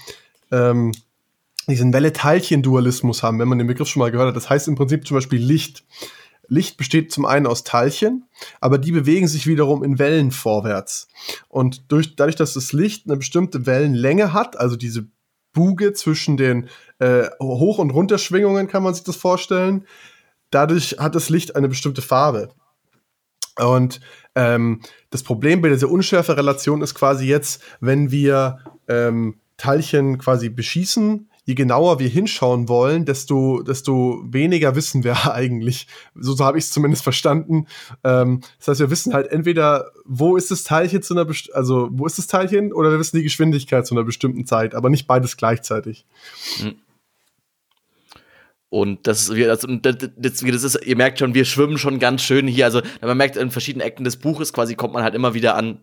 ähm, 0.50 0.92
diesen 1.68 1.92
Welle-Teilchen-Dualismus 1.92 3.22
haben, 3.22 3.38
wenn 3.38 3.48
man 3.48 3.58
den 3.58 3.66
Begriff 3.66 3.88
schon 3.88 4.00
mal 4.00 4.10
gehört 4.10 4.28
hat. 4.28 4.36
Das 4.36 4.48
heißt 4.48 4.68
im 4.68 4.76
Prinzip 4.76 5.06
zum 5.06 5.16
Beispiel 5.16 5.40
Licht. 5.40 5.84
Licht 6.48 6.76
besteht 6.78 7.12
zum 7.12 7.26
einen 7.26 7.46
aus 7.46 7.64
Teilchen, 7.64 8.24
aber 8.60 8.78
die 8.78 8.92
bewegen 8.92 9.28
sich 9.28 9.46
wiederum 9.46 9.82
in 9.82 9.98
Wellen 9.98 10.30
vorwärts. 10.30 11.08
Und 11.48 11.90
durch, 11.92 12.16
dadurch, 12.16 12.36
dass 12.36 12.54
das 12.54 12.72
Licht 12.72 13.06
eine 13.06 13.16
bestimmte 13.16 13.66
Wellenlänge 13.66 14.32
hat, 14.32 14.56
also 14.56 14.76
diese 14.76 15.06
Buge 15.52 15.92
zwischen 15.92 16.36
den 16.36 16.68
äh, 16.98 17.24
Hoch- 17.42 17.78
und 17.78 17.90
Runterschwingungen, 17.90 18.68
kann 18.68 18.82
man 18.82 18.94
sich 18.94 19.04
das 19.04 19.16
vorstellen, 19.16 19.86
dadurch 20.50 20.96
hat 20.98 21.14
das 21.14 21.28
Licht 21.28 21.56
eine 21.56 21.68
bestimmte 21.68 22.02
Farbe. 22.02 22.50
Und 23.58 24.00
ähm, 24.34 24.80
das 25.10 25.22
Problem 25.22 25.62
bei 25.62 25.68
dieser 25.68 25.90
Unschärfe-Relation 25.90 26.82
ist 26.82 26.94
quasi 26.94 27.26
jetzt, 27.26 27.62
wenn 27.80 28.10
wir 28.10 28.58
ähm, 28.88 29.36
Teilchen 29.56 30.18
quasi 30.18 30.50
beschießen, 30.50 31.28
je 31.46 31.54
genauer 31.54 32.00
wir 32.00 32.08
hinschauen 32.08 32.68
wollen, 32.68 33.04
desto, 33.04 33.62
desto 33.62 34.22
weniger 34.26 34.74
wissen 34.74 35.04
wir 35.04 35.32
eigentlich. 35.32 35.86
So, 36.14 36.34
so 36.34 36.44
habe 36.44 36.58
ich 36.58 36.64
es 36.64 36.72
zumindest 36.72 37.04
verstanden. 37.04 37.66
Ähm, 38.04 38.40
das 38.58 38.68
heißt, 38.68 38.80
wir 38.80 38.90
wissen 38.90 39.14
halt 39.14 39.30
entweder, 39.30 39.92
wo 40.04 40.36
ist 40.36 40.50
das 40.50 40.64
Teilchen 40.64 41.02
zu 41.02 41.14
einer, 41.14 41.24
Best 41.24 41.54
also 41.54 41.88
wo 41.92 42.04
ist 42.04 42.18
das 42.18 42.26
Teilchen, 42.26 42.72
oder 42.72 42.90
wir 42.90 42.98
wissen 42.98 43.16
die 43.16 43.22
Geschwindigkeit 43.22 43.86
zu 43.86 43.94
einer 43.94 44.04
bestimmten 44.04 44.44
Zeit, 44.44 44.74
aber 44.74 44.90
nicht 44.90 45.06
beides 45.06 45.36
gleichzeitig. 45.36 46.04
Mhm. 46.62 46.74
Und 48.68 49.06
das 49.06 49.28
ist, 49.28 49.64
das, 49.82 50.10
das, 50.16 50.42
ist, 50.42 50.84
ihr 50.84 50.96
merkt 50.96 51.18
schon, 51.18 51.34
wir 51.34 51.44
schwimmen 51.44 51.78
schon 51.78 51.98
ganz 51.98 52.22
schön 52.22 52.48
hier. 52.48 52.64
Also, 52.64 52.82
man 53.00 53.16
merkt 53.16 53.36
in 53.36 53.50
verschiedenen 53.50 53.86
Ecken 53.86 54.04
des 54.04 54.16
Buches 54.16 54.52
quasi 54.52 54.74
kommt 54.74 54.94
man 54.94 55.02
halt 55.02 55.14
immer 55.14 55.34
wieder 55.34 55.56
an 55.56 55.80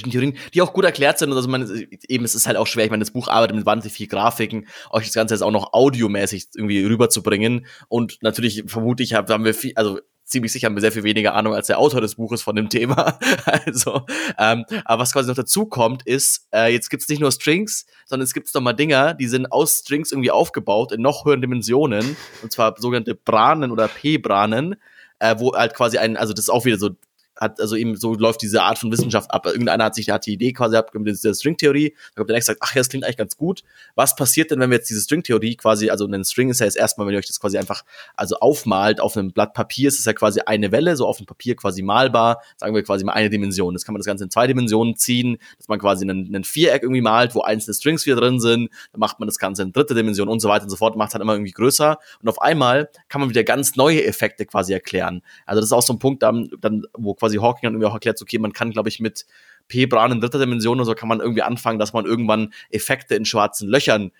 Theorien, 0.00 0.36
die 0.54 0.62
auch 0.62 0.72
gut 0.72 0.84
erklärt 0.84 1.18
sind. 1.18 1.30
Und 1.30 1.36
also 1.36 1.48
man, 1.48 1.86
eben, 2.08 2.24
es 2.24 2.34
ist 2.34 2.46
halt 2.46 2.56
auch 2.56 2.66
schwer. 2.66 2.84
Ich 2.84 2.90
meine, 2.90 3.02
das 3.02 3.10
Buch 3.10 3.28
arbeitet 3.28 3.56
mit 3.56 3.66
wahnsinnig 3.66 3.94
viel 3.94 4.06
Grafiken, 4.06 4.66
euch 4.90 5.04
das 5.04 5.14
Ganze 5.14 5.34
jetzt 5.34 5.42
auch 5.42 5.50
noch 5.50 5.72
audiomäßig 5.72 6.48
irgendwie 6.54 6.84
rüberzubringen. 6.84 7.66
Und 7.88 8.18
natürlich 8.22 8.64
vermute 8.66 9.02
ich, 9.02 9.14
haben 9.14 9.44
wir 9.44 9.54
viel, 9.54 9.72
also 9.76 10.00
ziemlich 10.32 10.50
sicher 10.52 10.66
haben 10.66 10.74
wir 10.74 10.80
sehr 10.80 10.90
viel 10.90 11.04
weniger 11.04 11.34
Ahnung 11.34 11.54
als 11.54 11.68
der 11.68 11.78
Autor 11.78 12.00
des 12.00 12.16
Buches 12.16 12.42
von 12.42 12.56
dem 12.56 12.68
Thema. 12.68 13.18
also, 13.44 14.04
ähm, 14.38 14.64
aber 14.84 15.02
was 15.02 15.12
quasi 15.12 15.28
noch 15.28 15.36
dazu 15.36 15.66
kommt, 15.66 16.04
ist, 16.04 16.48
äh, 16.52 16.72
jetzt 16.72 16.90
gibt's 16.90 17.08
nicht 17.08 17.20
nur 17.20 17.30
Strings, 17.30 17.86
sondern 18.06 18.24
es 18.24 18.34
gibt 18.34 18.52
noch 18.54 18.62
mal 18.62 18.72
Dinger, 18.72 19.14
die 19.14 19.28
sind 19.28 19.52
aus 19.52 19.80
Strings 19.80 20.10
irgendwie 20.10 20.30
aufgebaut 20.30 20.92
in 20.92 21.02
noch 21.02 21.24
höheren 21.24 21.40
Dimensionen, 21.40 22.16
und 22.42 22.50
zwar 22.50 22.74
sogenannte 22.78 23.14
Branen 23.14 23.70
oder 23.70 23.86
P-Branen, 23.88 24.76
äh, 25.20 25.36
wo 25.38 25.52
halt 25.52 25.74
quasi 25.74 25.98
ein, 25.98 26.16
also 26.16 26.32
das 26.32 26.46
ist 26.46 26.50
auch 26.50 26.64
wieder 26.64 26.78
so 26.78 26.90
hat, 27.36 27.60
also 27.60 27.76
eben 27.76 27.96
so 27.96 28.14
läuft 28.14 28.42
diese 28.42 28.62
Art 28.62 28.78
von 28.78 28.92
Wissenschaft 28.92 29.30
ab. 29.32 29.46
Irgendeiner 29.46 29.84
hat 29.84 29.94
sich, 29.94 30.06
der 30.06 30.14
hat 30.14 30.26
die 30.26 30.32
Idee 30.32 30.52
quasi 30.52 30.78
mit 30.94 31.08
dieser 31.08 31.34
Stringtheorie, 31.34 31.94
da 32.14 32.20
kommt 32.20 32.30
der 32.30 32.36
nächste 32.36 32.52
sagt, 32.52 32.62
ach 32.62 32.74
ja, 32.74 32.80
das 32.80 32.88
klingt 32.88 33.04
eigentlich 33.04 33.16
ganz 33.16 33.36
gut. 33.36 33.62
Was 33.94 34.14
passiert 34.16 34.50
denn, 34.50 34.60
wenn 34.60 34.70
wir 34.70 34.78
jetzt 34.78 34.90
diese 34.90 35.00
Stringtheorie 35.00 35.56
quasi, 35.56 35.90
also 35.90 36.06
ein 36.06 36.24
String 36.24 36.50
ist 36.50 36.60
ja 36.60 36.66
jetzt 36.66 36.76
erstmal, 36.76 37.06
wenn 37.06 37.14
ihr 37.14 37.18
euch 37.18 37.26
das 37.26 37.40
quasi 37.40 37.58
einfach, 37.58 37.84
also 38.14 38.36
aufmalt 38.36 39.00
auf 39.00 39.16
einem 39.16 39.32
Blatt 39.32 39.54
Papier, 39.54 39.88
ist 39.88 39.98
es 39.98 40.04
ja 40.04 40.12
quasi 40.12 40.40
eine 40.40 40.72
Welle, 40.72 40.96
so 40.96 41.06
auf 41.06 41.16
dem 41.16 41.26
Papier 41.26 41.56
quasi 41.56 41.82
malbar, 41.82 42.42
sagen 42.56 42.74
wir 42.74 42.82
quasi 42.82 43.04
mal 43.04 43.12
eine 43.12 43.30
Dimension. 43.30 43.74
Das 43.74 43.84
kann 43.84 43.94
man 43.94 44.00
das 44.00 44.06
Ganze 44.06 44.24
in 44.24 44.30
zwei 44.30 44.46
Dimensionen 44.46 44.96
ziehen, 44.96 45.38
dass 45.58 45.68
man 45.68 45.78
quasi 45.78 46.04
einen, 46.04 46.26
einen 46.26 46.44
Viereck 46.44 46.82
irgendwie 46.82 47.00
malt, 47.00 47.34
wo 47.34 47.40
einzelne 47.42 47.74
Strings 47.74 48.06
wieder 48.06 48.16
drin 48.16 48.40
sind, 48.40 48.70
dann 48.92 49.00
macht 49.00 49.18
man 49.18 49.26
das 49.26 49.38
Ganze 49.38 49.62
in 49.62 49.72
dritte 49.72 49.94
Dimension 49.94 50.28
und 50.28 50.40
so 50.40 50.48
weiter 50.48 50.64
und 50.64 50.70
so 50.70 50.76
fort, 50.76 50.96
macht 50.96 51.08
es 51.08 51.14
halt 51.14 51.22
immer 51.22 51.34
irgendwie 51.34 51.52
größer 51.52 51.98
und 52.20 52.28
auf 52.28 52.40
einmal 52.40 52.90
kann 53.08 53.20
man 53.20 53.30
wieder 53.30 53.44
ganz 53.44 53.76
neue 53.76 54.04
Effekte 54.04 54.46
quasi 54.46 54.72
erklären. 54.72 55.22
Also 55.46 55.60
das 55.60 55.68
ist 55.68 55.72
auch 55.72 55.82
so 55.82 55.92
ein 55.92 55.98
Punkt, 55.98 56.22
dann, 56.22 56.50
dann 56.60 56.82
wo 56.94 57.14
quasi 57.22 57.36
Hawking 57.36 57.62
dann 57.62 57.74
irgendwie 57.74 57.86
auch 57.86 57.94
erklärt, 57.94 58.20
okay, 58.20 58.38
man 58.38 58.52
kann, 58.52 58.72
glaube 58.72 58.88
ich, 58.88 58.98
mit 58.98 59.26
P-Bran 59.68 60.10
in 60.10 60.20
dritter 60.20 60.40
Dimension 60.40 60.78
oder 60.78 60.86
so 60.86 60.94
kann 60.94 61.08
man 61.08 61.20
irgendwie 61.20 61.42
anfangen, 61.42 61.78
dass 61.78 61.92
man 61.92 62.04
irgendwann 62.04 62.52
Effekte 62.68 63.14
in 63.14 63.24
schwarzen 63.24 63.68
Löchern 63.68 64.10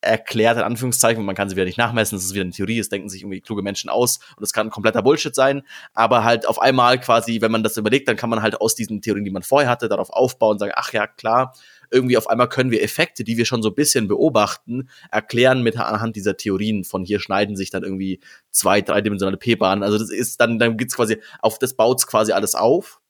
erklärt, 0.00 0.56
in 0.56 0.62
Anführungszeichen, 0.62 1.24
man 1.24 1.34
kann 1.34 1.48
sie 1.48 1.56
wieder 1.56 1.64
nicht 1.64 1.78
nachmessen, 1.78 2.16
das 2.16 2.24
ist 2.24 2.32
wieder 2.32 2.44
eine 2.44 2.52
Theorie, 2.52 2.78
das 2.78 2.88
denken 2.88 3.08
sich 3.08 3.22
irgendwie 3.22 3.40
kluge 3.40 3.62
Menschen 3.62 3.90
aus 3.90 4.20
und 4.36 4.40
das 4.42 4.52
kann 4.52 4.70
kompletter 4.70 5.02
Bullshit 5.02 5.34
sein, 5.34 5.62
aber 5.92 6.22
halt 6.22 6.46
auf 6.46 6.60
einmal 6.60 7.00
quasi, 7.00 7.40
wenn 7.40 7.50
man 7.50 7.64
das 7.64 7.76
überlegt, 7.76 8.06
dann 8.06 8.16
kann 8.16 8.30
man 8.30 8.40
halt 8.40 8.60
aus 8.60 8.76
diesen 8.76 9.02
Theorien, 9.02 9.24
die 9.24 9.32
man 9.32 9.42
vorher 9.42 9.68
hatte, 9.68 9.88
darauf 9.88 10.10
aufbauen 10.10 10.52
und 10.52 10.58
sagen, 10.60 10.72
ach 10.76 10.92
ja, 10.92 11.08
klar, 11.08 11.52
irgendwie 11.90 12.16
auf 12.16 12.28
einmal 12.28 12.48
können 12.48 12.70
wir 12.70 12.82
Effekte, 12.82 13.24
die 13.24 13.36
wir 13.36 13.44
schon 13.44 13.62
so 13.62 13.70
ein 13.70 13.74
bisschen 13.74 14.08
beobachten, 14.08 14.88
erklären 15.10 15.62
mit 15.62 15.76
anhand 15.78 16.16
dieser 16.16 16.36
Theorien. 16.36 16.84
Von 16.84 17.04
hier 17.04 17.20
schneiden 17.20 17.56
sich 17.56 17.70
dann 17.70 17.82
irgendwie 17.82 18.20
zwei, 18.50 18.80
dreidimensionale 18.80 19.36
P-Bahnen. 19.36 19.82
Also 19.82 19.98
das 19.98 20.10
ist 20.10 20.40
dann, 20.40 20.58
dann 20.58 20.76
gibt's 20.76 20.96
quasi, 20.96 21.18
auf 21.40 21.58
das 21.58 21.74
baut's 21.74 22.06
quasi 22.06 22.32
alles 22.32 22.54
auf. 22.54 23.00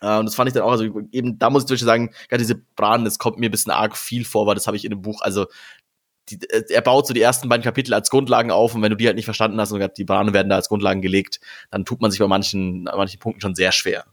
Äh, 0.00 0.18
und 0.18 0.26
das 0.26 0.34
fand 0.34 0.48
ich 0.48 0.54
dann 0.54 0.62
auch, 0.62 0.72
also 0.72 0.84
eben, 1.12 1.38
da 1.38 1.50
muss 1.50 1.62
ich 1.62 1.68
zum 1.68 1.76
sagen, 1.76 2.12
gerade 2.28 2.42
diese 2.42 2.56
Branen, 2.76 3.04
das 3.04 3.18
kommt 3.18 3.38
mir 3.38 3.48
ein 3.48 3.52
bisschen 3.52 3.72
arg 3.72 3.96
viel 3.96 4.24
vor, 4.24 4.46
weil 4.46 4.54
das 4.54 4.66
habe 4.66 4.76
ich 4.76 4.84
in 4.84 4.90
dem 4.90 5.02
Buch, 5.02 5.22
also 5.22 5.46
die, 6.30 6.38
äh, 6.50 6.64
er 6.70 6.82
baut 6.82 7.06
so 7.06 7.14
die 7.14 7.22
ersten 7.22 7.48
beiden 7.48 7.64
Kapitel 7.64 7.94
als 7.94 8.10
Grundlagen 8.10 8.50
auf 8.50 8.74
und 8.74 8.82
wenn 8.82 8.90
du 8.90 8.96
die 8.96 9.06
halt 9.06 9.16
nicht 9.16 9.24
verstanden 9.24 9.60
hast 9.60 9.72
und 9.72 9.96
die 9.96 10.04
Branen 10.04 10.34
werden 10.34 10.48
da 10.48 10.56
als 10.56 10.68
Grundlagen 10.68 11.02
gelegt, 11.02 11.40
dann 11.70 11.84
tut 11.84 12.00
man 12.00 12.10
sich 12.10 12.20
bei 12.20 12.26
manchen, 12.26 12.84
manchen 12.84 13.18
Punkten 13.18 13.40
schon 13.40 13.54
sehr 13.54 13.72
schwer. 13.72 14.04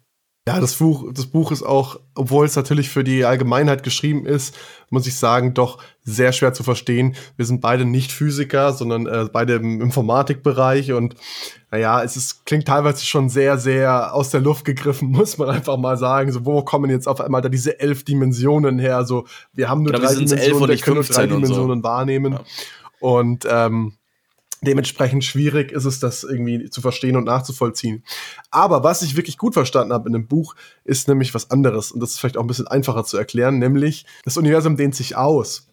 Ja, 0.47 0.59
das 0.59 0.75
Buch, 0.75 1.11
das 1.11 1.25
Buch 1.25 1.51
ist 1.51 1.63
auch, 1.63 1.99
obwohl 2.13 2.45
es 2.45 2.55
natürlich 2.55 2.89
für 2.89 3.03
die 3.03 3.25
Allgemeinheit 3.25 3.81
geschrieben 3.81 4.27
ist, 4.27 4.55
muss 4.91 5.07
ich 5.07 5.15
sagen, 5.15 5.55
doch 5.55 5.79
sehr 6.03 6.33
schwer 6.33 6.53
zu 6.53 6.61
verstehen. 6.61 7.15
Wir 7.35 7.45
sind 7.45 7.61
beide 7.61 7.83
nicht 7.83 8.11
Physiker, 8.11 8.71
sondern 8.71 9.07
äh, 9.07 9.27
beide 9.33 9.55
im 9.55 9.81
Informatikbereich 9.81 10.91
und 10.91 11.15
naja, 11.71 12.03
es 12.03 12.15
ist, 12.15 12.45
klingt 12.45 12.67
teilweise 12.67 13.03
schon 13.03 13.27
sehr, 13.29 13.57
sehr 13.57 14.13
aus 14.13 14.29
der 14.29 14.39
Luft 14.39 14.65
gegriffen, 14.65 15.09
muss 15.11 15.39
man 15.39 15.49
einfach 15.49 15.77
mal 15.77 15.97
sagen. 15.97 16.31
So, 16.31 16.45
wo 16.45 16.61
kommen 16.61 16.91
jetzt 16.91 17.07
auf 17.07 17.21
einmal 17.21 17.41
da 17.41 17.49
diese 17.49 17.79
elf 17.79 18.03
Dimensionen 18.03 18.77
her? 18.77 19.03
So, 19.03 19.25
wir 19.53 19.67
haben 19.67 19.81
nur 19.81 19.93
drei 19.93 20.13
Dimensionen, 20.13 20.69
wir 20.69 20.77
können 20.77 20.97
nur 20.97 21.05
drei 21.05 21.25
Dimensionen 21.25 21.79
so. 21.79 21.83
wahrnehmen. 21.83 22.33
Ja. 22.33 22.43
Und 22.99 23.47
ähm, 23.49 23.93
Dementsprechend 24.65 25.23
schwierig 25.23 25.71
ist 25.71 25.85
es, 25.85 25.99
das 25.99 26.23
irgendwie 26.23 26.69
zu 26.69 26.81
verstehen 26.81 27.15
und 27.15 27.23
nachzuvollziehen. 27.23 28.03
Aber 28.51 28.83
was 28.83 29.01
ich 29.01 29.15
wirklich 29.15 29.37
gut 29.37 29.53
verstanden 29.53 29.93
habe 29.93 30.09
in 30.09 30.13
dem 30.13 30.27
Buch, 30.27 30.55
ist 30.83 31.07
nämlich 31.07 31.33
was 31.33 31.51
anderes. 31.51 31.91
Und 31.91 32.01
das 32.01 32.11
ist 32.11 32.19
vielleicht 32.19 32.37
auch 32.37 32.43
ein 32.43 32.47
bisschen 32.47 32.67
einfacher 32.67 33.03
zu 33.03 33.17
erklären, 33.17 33.59
nämlich 33.59 34.05
das 34.23 34.37
Universum 34.37 34.77
dehnt 34.77 34.95
sich 34.95 35.15
aus. 35.15 35.67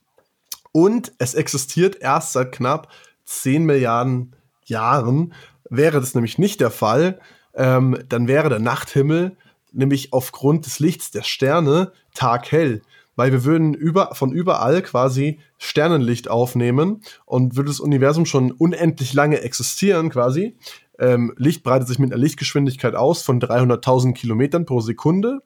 Und 0.73 1.13
es 1.19 1.35
existiert 1.35 1.97
erst 2.01 2.33
seit 2.33 2.53
knapp 2.53 2.89
10 3.25 3.65
Milliarden 3.65 4.35
Jahren. 4.65 5.35
Wäre 5.69 6.01
das 6.01 6.15
nämlich 6.15 6.39
nicht 6.39 6.61
der 6.61 6.71
Fall, 6.71 7.19
ähm, 7.55 7.99
dann 8.09 8.29
wäre 8.29 8.49
der 8.49 8.59
Nachthimmel 8.59 9.37
nämlich 9.73 10.13
aufgrund 10.13 10.67
des 10.67 10.79
Lichts 10.79 11.11
der 11.11 11.23
Sterne 11.23 11.93
taghell 12.15 12.83
weil 13.17 13.33
wir 13.33 13.45
würden 13.45 13.75
über, 13.75 14.15
von 14.15 14.33
überall 14.33 14.83
quasi 14.83 15.39
Sternenlicht 15.59 16.31
aufnehmen 16.31 17.03
und 17.25 17.57
würde 17.57 17.69
das 17.69 17.81
Universum 17.81 18.27
schon 18.27 18.53
unendlich 18.53 19.13
lange 19.13 19.41
existieren 19.41 20.11
quasi. 20.11 20.57
Ähm, 20.99 21.35
Licht 21.37 21.63
breitet 21.63 21.89
sich 21.89 21.99
mit 21.99 22.13
einer 22.13 22.21
Lichtgeschwindigkeit 22.21 22.95
aus 22.95 23.23
von 23.23 23.41
300.000 23.41 24.15
Kilometern 24.15 24.67
pro 24.67 24.81
Sekunde. 24.81 25.41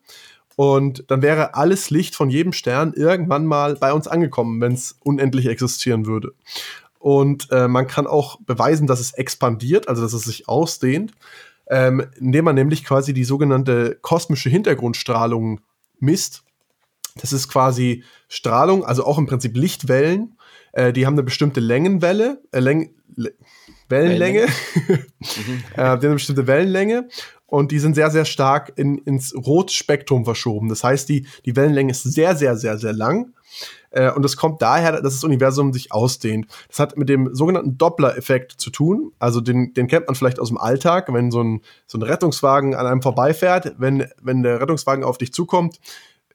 Und 0.57 1.05
dann 1.09 1.21
wäre 1.21 1.55
alles 1.55 1.91
Licht 1.91 2.15
von 2.17 2.31
jedem 2.31 2.53
Stern 2.53 2.95
irgendwann 2.95 3.45
mal 3.45 3.77
bei 3.77 3.93
uns 3.93 4.09
angekommen, 4.09 4.61
wenn 4.61 4.73
es 4.73 4.97
unendlich 5.03 5.47
existieren 5.47 6.07
würde. 6.07 6.33
Und 6.99 7.49
äh, 7.53 7.69
man 7.69 7.87
kann 7.87 8.07
auch 8.07 8.41
beweisen, 8.41 8.87
dass 8.87 9.01
es 9.01 9.13
expandiert, 9.13 9.89
also 9.89 10.03
dass 10.03 10.15
es 10.15 10.25
sich 10.25 10.49
ausdehnt, 10.49 11.13
ähm, 11.69 12.07
indem 12.19 12.47
man 12.47 12.55
nämlich 12.55 12.85
quasi 12.85 13.13
die 13.13 13.25
sogenannte 13.25 13.99
kosmische 14.01 14.49
Hintergrundstrahlung 14.49 15.61
misst. 16.01 16.43
Das 17.21 17.33
ist 17.33 17.49
quasi 17.49 18.05
Strahlung, 18.29 18.85
also 18.85 19.05
auch 19.05 19.19
im 19.19 19.27
Prinzip 19.27 19.57
Lichtwellen. 19.57 20.37
Äh, 20.73 20.93
die 20.93 21.07
haben 21.07 21.15
eine 21.15 21.23
bestimmte 21.23 21.61
Längenwelle, 21.61 22.43
äh, 22.53 22.61
Läng 22.61 22.91
Wellenlänge. 23.89 24.47
mhm. 24.89 24.95
äh, 24.95 25.75
die 25.75 25.81
haben 25.81 26.01
eine 26.03 26.15
bestimmte 26.15 26.47
Wellenlänge 26.47 27.09
und 27.47 27.71
die 27.71 27.79
sind 27.79 27.95
sehr, 27.95 28.11
sehr 28.11 28.25
stark 28.25 28.73
in, 28.77 28.99
ins 28.99 29.35
Rotspektrum 29.35 30.25
verschoben. 30.25 30.69
Das 30.69 30.83
heißt, 30.83 31.09
die, 31.09 31.27
die 31.45 31.57
Wellenlänge 31.57 31.93
ist 31.93 32.03
sehr, 32.03 32.37
sehr, 32.37 32.57
sehr, 32.57 32.79
sehr 32.79 32.93
lang. 32.93 33.33
Äh, 33.91 34.11
und 34.11 34.23
das 34.23 34.37
kommt 34.37 34.61
daher, 34.61 34.93
dass 34.93 35.15
das 35.15 35.25
Universum 35.25 35.73
sich 35.73 35.93
ausdehnt. 35.93 36.49
Das 36.69 36.81
hat 36.81 36.97
mit 36.97 37.09
dem 37.09 37.35
sogenannten 37.35 37.79
Doppler-Effekt 37.79 38.53
zu 38.53 38.71
tun. 38.71 39.13
Also 39.19 39.41
den, 39.41 39.73
den 39.75 39.87
kennt 39.87 40.07
man 40.07 40.17
vielleicht 40.17 40.41
aus 40.41 40.49
dem 40.49 40.59
Alltag, 40.59 41.13
wenn 41.13 41.31
so 41.31 41.43
ein, 41.43 41.63
so 41.87 41.99
ein 41.99 42.03
Rettungswagen 42.03 42.75
an 42.75 42.87
einem 42.87 43.03
vorbeifährt, 43.03 43.75
wenn, 43.79 44.07
wenn 44.21 44.43
der 44.43 44.61
Rettungswagen 44.61 45.05
auf 45.05 45.19
dich 45.19 45.33
zukommt, 45.33 45.81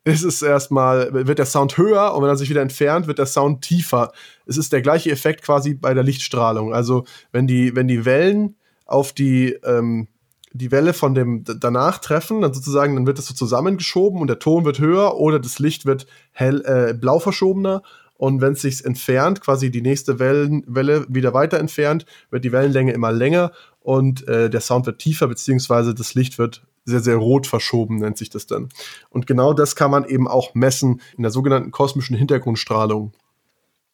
ist 0.03 0.24
es 0.24 0.41
erstmal, 0.41 1.13
wird 1.27 1.39
der 1.39 1.46
Sound 1.46 1.77
höher 1.77 2.15
und 2.15 2.24
wenn 2.24 2.29
er 2.29 2.38
sich 2.38 2.50
wieder 2.50 2.62
entfernt, 2.62 3.08
wird 3.08 3.20
der 3.20 3.27
Sound 3.27 3.62
tiefer. 3.62 4.12
Es 4.46 4.58
ist 4.58 4.74
der 4.74 4.81
gleiche 4.81 5.12
Effekt 5.12 5.43
quasi 5.43 5.75
bei 5.75 5.93
der 5.93 6.03
Lichtstrahlung. 6.03 6.74
Also 6.74 7.05
wenn 7.31 7.46
die, 7.46 7.75
wenn 7.75 7.88
die 7.88 8.03
Wellen 8.05 8.55
auf 8.86 9.13
die, 9.13 9.53
ähm, 9.63 10.08
die 10.53 10.72
Welle 10.72 10.93
von 10.93 11.13
dem 11.13 11.43
danach 11.43 12.00
treffen, 12.00 12.41
dann 12.41 12.53
sozusagen, 12.53 12.96
dann 12.96 13.05
wird 13.05 13.20
es 13.20 13.27
so 13.27 13.34
zusammengeschoben 13.34 14.20
und 14.20 14.27
der 14.27 14.39
Ton 14.39 14.65
wird 14.65 14.79
höher 14.79 15.17
oder 15.17 15.39
das 15.39 15.60
Licht 15.60 15.86
wird 15.86 16.08
hell, 16.31 16.62
äh, 16.65 16.93
blau 16.93 17.20
verschobener. 17.20 17.84
Und 18.17 18.41
wenn 18.41 18.53
es 18.53 18.62
sich 18.62 18.86
entfernt, 18.86 19.41
quasi 19.41 19.72
die 19.72 19.81
nächste 19.81 20.20
Wellen, 20.20 20.63
Welle 20.67 21.05
wieder 21.10 21.34
weiter 21.34 21.60
entfernt, 21.60 22.05
wird 22.29 22.43
die 22.43 22.51
Wellenlänge 22.51 22.91
immer 22.91 23.12
länger 23.12 23.51
und 23.79 24.27
äh, 24.27 24.50
der 24.50 24.62
Sound 24.62 24.86
wird 24.86 25.00
tiefer, 25.00 25.27
beziehungsweise 25.27 25.96
das 25.96 26.13
Licht 26.13 26.38
wird 26.38 26.63
sehr, 26.85 27.00
sehr 27.00 27.17
rot 27.17 27.47
verschoben, 27.47 27.97
nennt 27.97 28.17
sich 28.17 28.29
das 28.29 28.47
dann. 28.47 28.69
Und 29.09 29.27
genau 29.27 29.53
das 29.53 29.75
kann 29.75 29.91
man 29.91 30.05
eben 30.05 30.27
auch 30.27 30.53
messen 30.53 31.01
in 31.15 31.23
der 31.23 31.31
sogenannten 31.31 31.71
kosmischen 31.71 32.15
Hintergrundstrahlung. 32.15 33.13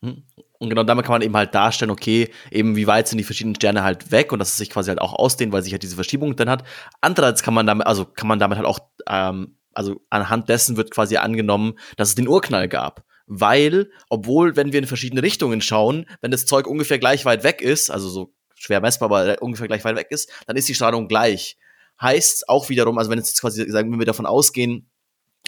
Hm. 0.02 0.24
Und 0.60 0.70
genau 0.70 0.84
damit 0.84 1.06
kann 1.06 1.14
man 1.14 1.22
eben 1.22 1.36
halt 1.36 1.54
darstellen, 1.54 1.92
okay, 1.92 2.30
eben 2.50 2.76
wie 2.76 2.88
weit 2.88 3.08
sind 3.08 3.20
die 3.20 3.24
verschiedenen 3.24 3.56
Sterne 3.56 3.84
halt 3.84 4.12
weg 4.12 4.32
und 4.32 4.40
dass 4.40 4.50
es 4.50 4.58
sich 4.58 4.70
quasi 4.70 4.90
halt 4.90 5.00
auch 5.00 5.14
ausdehnt, 5.14 5.54
weil 5.54 5.62
sich 5.62 5.72
halt 5.72 5.84
diese 5.84 5.96
Verschiebung 5.96 6.36
dann 6.36 6.50
hat. 6.50 6.64
Andererseits 7.00 7.44
kann 7.44 7.54
man 7.54 7.68
damit, 7.68 7.86
also 7.86 8.06
kann 8.06 8.28
man 8.28 8.40
damit 8.40 8.58
halt 8.58 8.68
auch, 8.68 8.80
ähm, 9.08 9.58
also 9.74 10.02
anhand 10.10 10.50
dessen 10.50 10.76
wird 10.76 10.90
quasi 10.90 11.18
angenommen, 11.18 11.74
dass 11.96 12.10
es 12.10 12.16
den 12.16 12.28
Urknall 12.28 12.68
gab. 12.68 13.06
Weil, 13.28 13.92
obwohl, 14.10 14.56
wenn 14.56 14.72
wir 14.72 14.80
in 14.80 14.88
verschiedene 14.88 15.22
Richtungen 15.22 15.62
schauen, 15.62 16.06
wenn 16.22 16.32
das 16.32 16.46
Zeug 16.46 16.66
ungefähr 16.66 16.98
gleich 16.98 17.26
weit 17.26 17.44
weg 17.44 17.62
ist, 17.62 17.92
also 17.92 18.10
so 18.10 18.34
schwer 18.56 18.82
messbar, 18.82 19.12
aber 19.12 19.42
ungefähr 19.42 19.68
gleich 19.68 19.84
weit 19.84 19.98
weg 19.98 20.08
ist, 20.10 20.32
dann 20.48 20.56
ist 20.56 20.68
die 20.68 20.76
Strahlung 20.76 21.08
gleich. 21.08 21.58
Heißt 22.02 22.50
auch 22.50 22.70
wiederum, 22.70 22.98
also 22.98 23.10
wenn 23.10 23.18
jetzt 23.18 23.40
quasi 23.40 23.70
sagen, 23.70 23.92
wenn 23.92 24.00
wir 24.00 24.06
davon 24.06 24.26
ausgehen, 24.26 24.88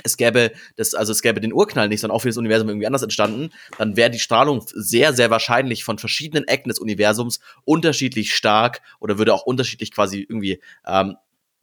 es 0.04 0.18
gäbe 0.18 0.52
das, 0.76 0.94
also 0.94 1.12
es 1.12 1.22
gäbe 1.22 1.42
den 1.42 1.54
Urknall 1.54 1.90
nicht, 1.90 2.02
sondern 2.02 2.16
auch 2.16 2.22
für 2.22 2.30
das 2.30 2.38
Universum 2.38 2.70
irgendwie 2.70 2.88
anders 2.88 3.04
entstanden, 3.04 3.52
dann 3.78 3.98
wäre 3.98 4.10
die 4.10 4.20
Strahlung 4.20 4.64
sehr, 4.74 5.14
sehr 5.14 5.30
wahrscheinlich 5.30 5.84
von 5.84 5.98
verschiedenen 5.98 6.48
Ecken 6.48 6.70
des 6.70 6.80
Universums 6.80 7.40
unterschiedlich 7.66 8.36
stark 8.36 8.82
oder 9.00 9.18
würde 9.18 9.34
auch 9.34 9.44
unterschiedlich 9.44 9.92
quasi 9.92 10.26
irgendwie 10.28 10.62
ähm, 10.88 11.16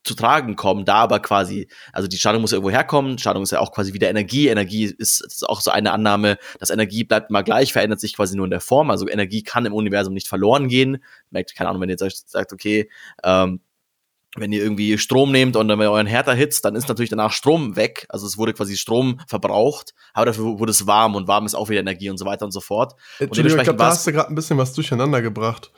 zu 0.07 0.15
tragen 0.15 0.55
kommen, 0.55 0.85
da 0.85 0.95
aber 0.95 1.19
quasi, 1.19 1.69
also 1.93 2.07
die 2.07 2.17
Strahlung 2.17 2.41
muss 2.41 2.53
ja 2.53 2.57
irgendwo 2.57 2.71
herkommen, 2.71 3.19
Strahlung 3.19 3.43
ist 3.43 3.51
ja 3.51 3.59
auch 3.59 3.73
quasi 3.73 3.93
wieder 3.93 4.09
Energie, 4.09 4.47
Energie 4.47 4.85
ist, 4.85 5.21
ist 5.21 5.49
auch 5.49 5.61
so 5.61 5.73
eine 5.73 5.93
Annahme, 5.93 6.39
dass 6.61 6.71
Energie 6.71 7.03
bleibt 7.03 7.31
immer 7.31 7.43
gleich, 7.43 7.73
verändert 7.73 7.99
sich 7.99 8.15
quasi 8.15 8.37
nur 8.37 8.47
in 8.47 8.53
der 8.53 8.61
Form, 8.61 8.91
also 8.91 9.09
Energie 9.09 9.43
kann 9.43 9.67
im 9.67 9.75
Universum 9.75 10.15
nicht 10.15 10.29
verloren 10.29 10.69
gehen, 10.69 11.03
merkt, 11.31 11.57
keine 11.57 11.71
Ahnung, 11.71 11.83
wenn 11.83 11.89
ihr 11.89 11.97
jetzt 11.99 12.31
sagt, 12.31 12.53
okay, 12.53 12.89
ähm, 13.25 13.61
wenn 14.37 14.53
ihr 14.53 14.63
irgendwie 14.63 14.99
Strom 14.99 15.33
nehmt 15.33 15.57
und 15.57 15.69
dann 15.69 15.79
wenn 15.79 15.87
ihr 15.87 15.93
euren 15.93 16.07
Herd 16.07 16.29
erhitzt, 16.29 16.65
dann 16.65 16.75
ist 16.75 16.89
natürlich 16.89 17.11
danach 17.11 17.33
Strom 17.33 17.77
weg. 17.77 18.07
Also 18.09 18.27
es 18.27 18.39
wurde 18.39 18.55
quasi 18.55 18.77
Strom 18.77 19.21
verbraucht, 19.27 19.95
aber 20.15 20.27
dafür 20.27 20.59
wurde 20.59 20.71
es 20.71 20.87
warm 20.87 21.15
und 21.15 21.29
warm 21.29 21.47
ist 21.47 21.55
auch 21.55 21.69
wieder 21.69 21.81
Energie 21.81 22.11
und 22.11 22.19
so 22.19 22.25
weiter 22.25 22.45
und 22.45 22.53
so 22.53 22.61
fort. 22.61 22.95
Entschuldigung, 23.19 23.59
ich 23.59 23.65
glaube, 23.65 23.79
da 23.79 23.87
hast 23.87 24.07
du 24.07 24.13
gerade 24.13 24.29
ein 24.29 24.35
bisschen 24.35 24.59
was 24.59 24.73
durcheinander 24.73 25.23
gebracht. 25.23 25.73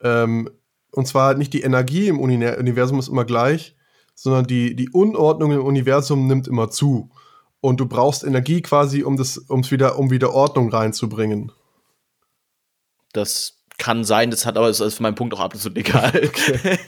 Ähm, 0.00 0.50
und 0.90 1.06
zwar 1.06 1.34
nicht 1.34 1.52
die 1.52 1.62
Energie 1.62 2.08
im 2.08 2.20
Universum 2.20 2.98
ist 2.98 3.08
immer 3.08 3.24
gleich, 3.24 3.76
sondern 4.14 4.46
die, 4.46 4.76
die 4.76 4.90
Unordnung 4.90 5.52
im 5.52 5.64
Universum 5.64 6.26
nimmt 6.26 6.46
immer 6.46 6.70
zu. 6.70 7.10
Und 7.60 7.80
du 7.80 7.86
brauchst 7.86 8.24
Energie 8.24 8.60
quasi, 8.60 9.02
um 9.02 9.16
das, 9.16 9.38
um's 9.38 9.70
wieder, 9.70 9.98
um 9.98 10.10
wieder 10.10 10.34
Ordnung 10.34 10.70
reinzubringen. 10.70 11.52
Das 13.12 13.62
kann 13.78 14.04
sein, 14.04 14.30
das 14.30 14.46
hat 14.46 14.56
aber 14.56 14.68
ist 14.68 14.80
für 14.80 15.02
meinen 15.02 15.14
Punkt 15.14 15.34
auch 15.34 15.40
absolut 15.40 15.78
egal. 15.78 16.12
Okay. 16.24 16.78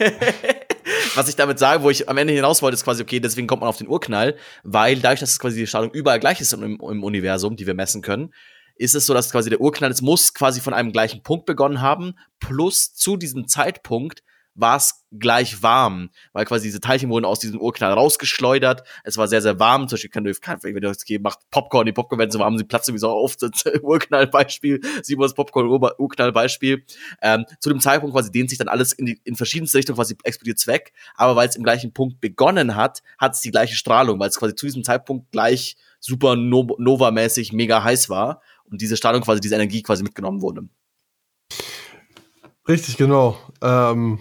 Was 1.15 1.29
ich 1.29 1.37
damit 1.37 1.59
sage, 1.59 1.83
wo 1.83 1.91
ich 1.91 2.09
am 2.09 2.17
Ende 2.17 2.33
hinaus 2.33 2.63
wollte, 2.63 2.75
ist 2.75 2.85
quasi, 2.85 3.03
okay, 3.03 3.21
deswegen 3.21 3.47
kommt 3.47 3.61
man 3.61 3.69
auf 3.69 3.79
den 3.79 3.89
Urknall, 3.89 4.37
weil 4.63 4.99
dadurch, 5.01 5.21
dass 5.21 5.31
es 5.31 5.39
quasi 5.39 5.59
die 5.59 5.67
Strahlung 5.67 5.91
überall 5.93 6.21
gleich 6.21 6.41
ist 6.41 6.53
im, 6.53 6.63
im 6.81 7.05
Universum, 7.05 7.57
die 7.57 7.67
wir 7.67 7.75
messen 7.75 8.03
können, 8.03 8.33
ist 8.77 8.95
es 8.95 9.07
so, 9.07 9.15
dass 9.15 9.31
quasi 9.31 9.51
der 9.51 9.61
Urknall, 9.61 9.91
es 9.91 10.03
muss 10.03 10.35
quasi 10.35 10.61
von 10.61 10.75
einem 10.75 10.93
gleichen 10.93 11.23
Punkt 11.23 11.47
begonnen 11.47 11.81
haben, 11.81 12.15
plus 12.41 12.95
zu 12.95 13.17
diesem 13.17 13.47
Zeitpunkt 13.47 14.23
war 14.55 14.77
es 14.77 15.05
gleich 15.19 15.63
warm, 15.63 16.11
weil 16.33 16.45
quasi 16.45 16.69
diese 16.69 16.81
Teilchen 16.81 17.11
wurden 17.11 17.25
aus 17.25 17.39
diesem 17.39 17.61
Urknall 17.61 17.93
rausgeschleudert. 17.93 18.83
Es 19.05 19.17
war 19.17 19.29
sehr, 19.29 19.43
sehr 19.43 19.59
warm. 19.59 19.89
Zum 19.89 19.97
Beispiel 19.97 20.11
kann 20.11 20.25
du, 20.25 20.33
wenn 20.63 20.81
du 20.81 20.89
jetzt 20.89 21.11
macht 21.21 21.39
Popcorn, 21.51 21.87
die 21.87 21.93
Popcorn 21.93 22.19
werden 22.19 22.31
so 22.31 22.39
warm, 22.39 22.57
sie 22.59 22.65
platzen 22.65 22.95
wie 22.95 22.99
so 22.99 23.11
auf. 23.11 23.37
Das 23.45 23.65
Urknallbeispiel, 23.83 24.81
Simons 25.03 25.35
Popcorn-Urknallbeispiel. 25.35 26.85
Ähm, 27.21 27.45
zu 27.61 27.69
dem 27.69 27.81
Zeitpunkt 27.81 28.15
quasi 28.15 28.33
dehnt 28.33 28.49
sich 28.49 28.59
dann 28.59 28.69
alles 28.69 28.93
in, 28.93 29.07
die, 29.07 29.21
in 29.25 29.37
verschiedenste 29.37 29.79
Richtungen 29.79 29.97
quasi 29.97 30.17
explodiert 30.25 30.65
weg. 30.67 30.93
Aber 31.15 31.37
weil 31.37 31.49
es 31.49 31.57
im 31.57 31.63
gleichen 31.63 31.93
Punkt 31.93 32.21
begonnen 32.21 32.75
hat, 32.75 33.03
hat 33.19 33.35
es 33.35 33.41
die 33.41 33.51
gleiche 33.51 33.75
Strahlung, 33.75 34.19
weil 34.19 34.29
es 34.29 34.39
quasi 34.39 34.55
zu 34.55 34.67
diesem 34.67 34.83
Zeitpunkt 34.83 35.31
gleich 35.31 35.77
super 36.01 36.37
Nova-mäßig 36.37 37.53
mega 37.53 37.83
heiß 37.83 38.09
war 38.09 38.41
und 38.65 38.81
diese 38.81 38.97
Strahlung 38.97 39.23
quasi, 39.23 39.41
diese 39.41 39.55
Energie 39.55 39.83
quasi 39.83 40.03
mitgenommen 40.03 40.43
wurde. 40.43 40.69
Richtig, 42.67 42.97
genau. 42.97 43.39
Ähm, 43.63 44.21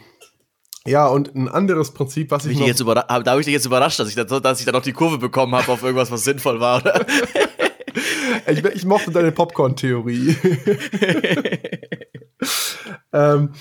ja, 0.86 1.08
und 1.08 1.34
ein 1.34 1.48
anderes 1.48 1.92
Prinzip, 1.92 2.32
was 2.32 2.46
ich, 2.46 2.60
ich 2.60 2.68
jetzt 2.68 2.82
da 2.82 3.08
habe 3.08 3.40
ich 3.40 3.46
dich 3.46 3.54
jetzt 3.54 3.66
überrascht, 3.66 4.00
dass 4.00 4.10
ich, 4.10 4.16
da, 4.16 4.24
dass 4.24 4.60
ich 4.60 4.66
da 4.66 4.74
noch 4.74 4.82
die 4.82 4.92
Kurve 4.92 5.18
bekommen 5.18 5.56
habe 5.56 5.72
auf 5.72 5.82
irgendwas, 5.82 6.12
was 6.12 6.26
sinnvoll 6.26 6.60
war, 6.60 6.82
oder? 6.82 7.06
ich, 8.48 8.64
ich 8.66 8.86
mochte 8.86 9.12
deine 9.12 9.32
Popcorn-Theorie. 9.32 10.36
ähm, 13.14 13.54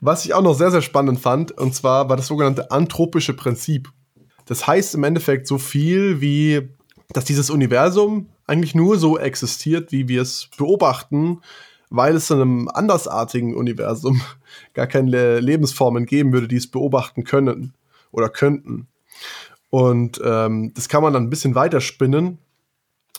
was 0.00 0.24
ich 0.24 0.34
auch 0.34 0.42
noch 0.42 0.54
sehr, 0.54 0.72
sehr 0.72 0.82
spannend 0.82 1.20
fand, 1.20 1.52
und 1.52 1.74
zwar 1.74 2.08
war 2.08 2.16
das 2.16 2.26
sogenannte 2.26 2.70
anthropische 2.72 3.34
Prinzip. 3.34 3.88
Das 4.46 4.66
heißt 4.66 4.96
im 4.96 5.04
Endeffekt 5.04 5.46
so 5.46 5.58
viel 5.58 6.20
wie, 6.20 6.70
dass 7.10 7.24
dieses 7.24 7.50
Universum 7.50 8.30
eigentlich 8.46 8.74
nur 8.74 8.98
so 8.98 9.18
existiert, 9.18 9.92
wie 9.92 10.08
wir 10.08 10.22
es 10.22 10.48
beobachten, 10.56 11.42
weil 11.90 12.14
es 12.14 12.30
in 12.30 12.40
einem 12.40 12.68
andersartigen 12.68 13.54
Universum 13.54 14.20
gar 14.74 14.86
keine 14.86 15.40
Lebensformen 15.40 16.06
geben 16.06 16.32
würde, 16.32 16.48
die 16.48 16.56
es 16.56 16.70
beobachten 16.70 17.24
können 17.24 17.74
oder 18.12 18.28
könnten. 18.28 18.88
Und 19.68 20.20
ähm, 20.24 20.72
das 20.74 20.88
kann 20.88 21.02
man 21.02 21.12
dann 21.12 21.24
ein 21.24 21.30
bisschen 21.30 21.54
weiterspinnen. 21.54 22.38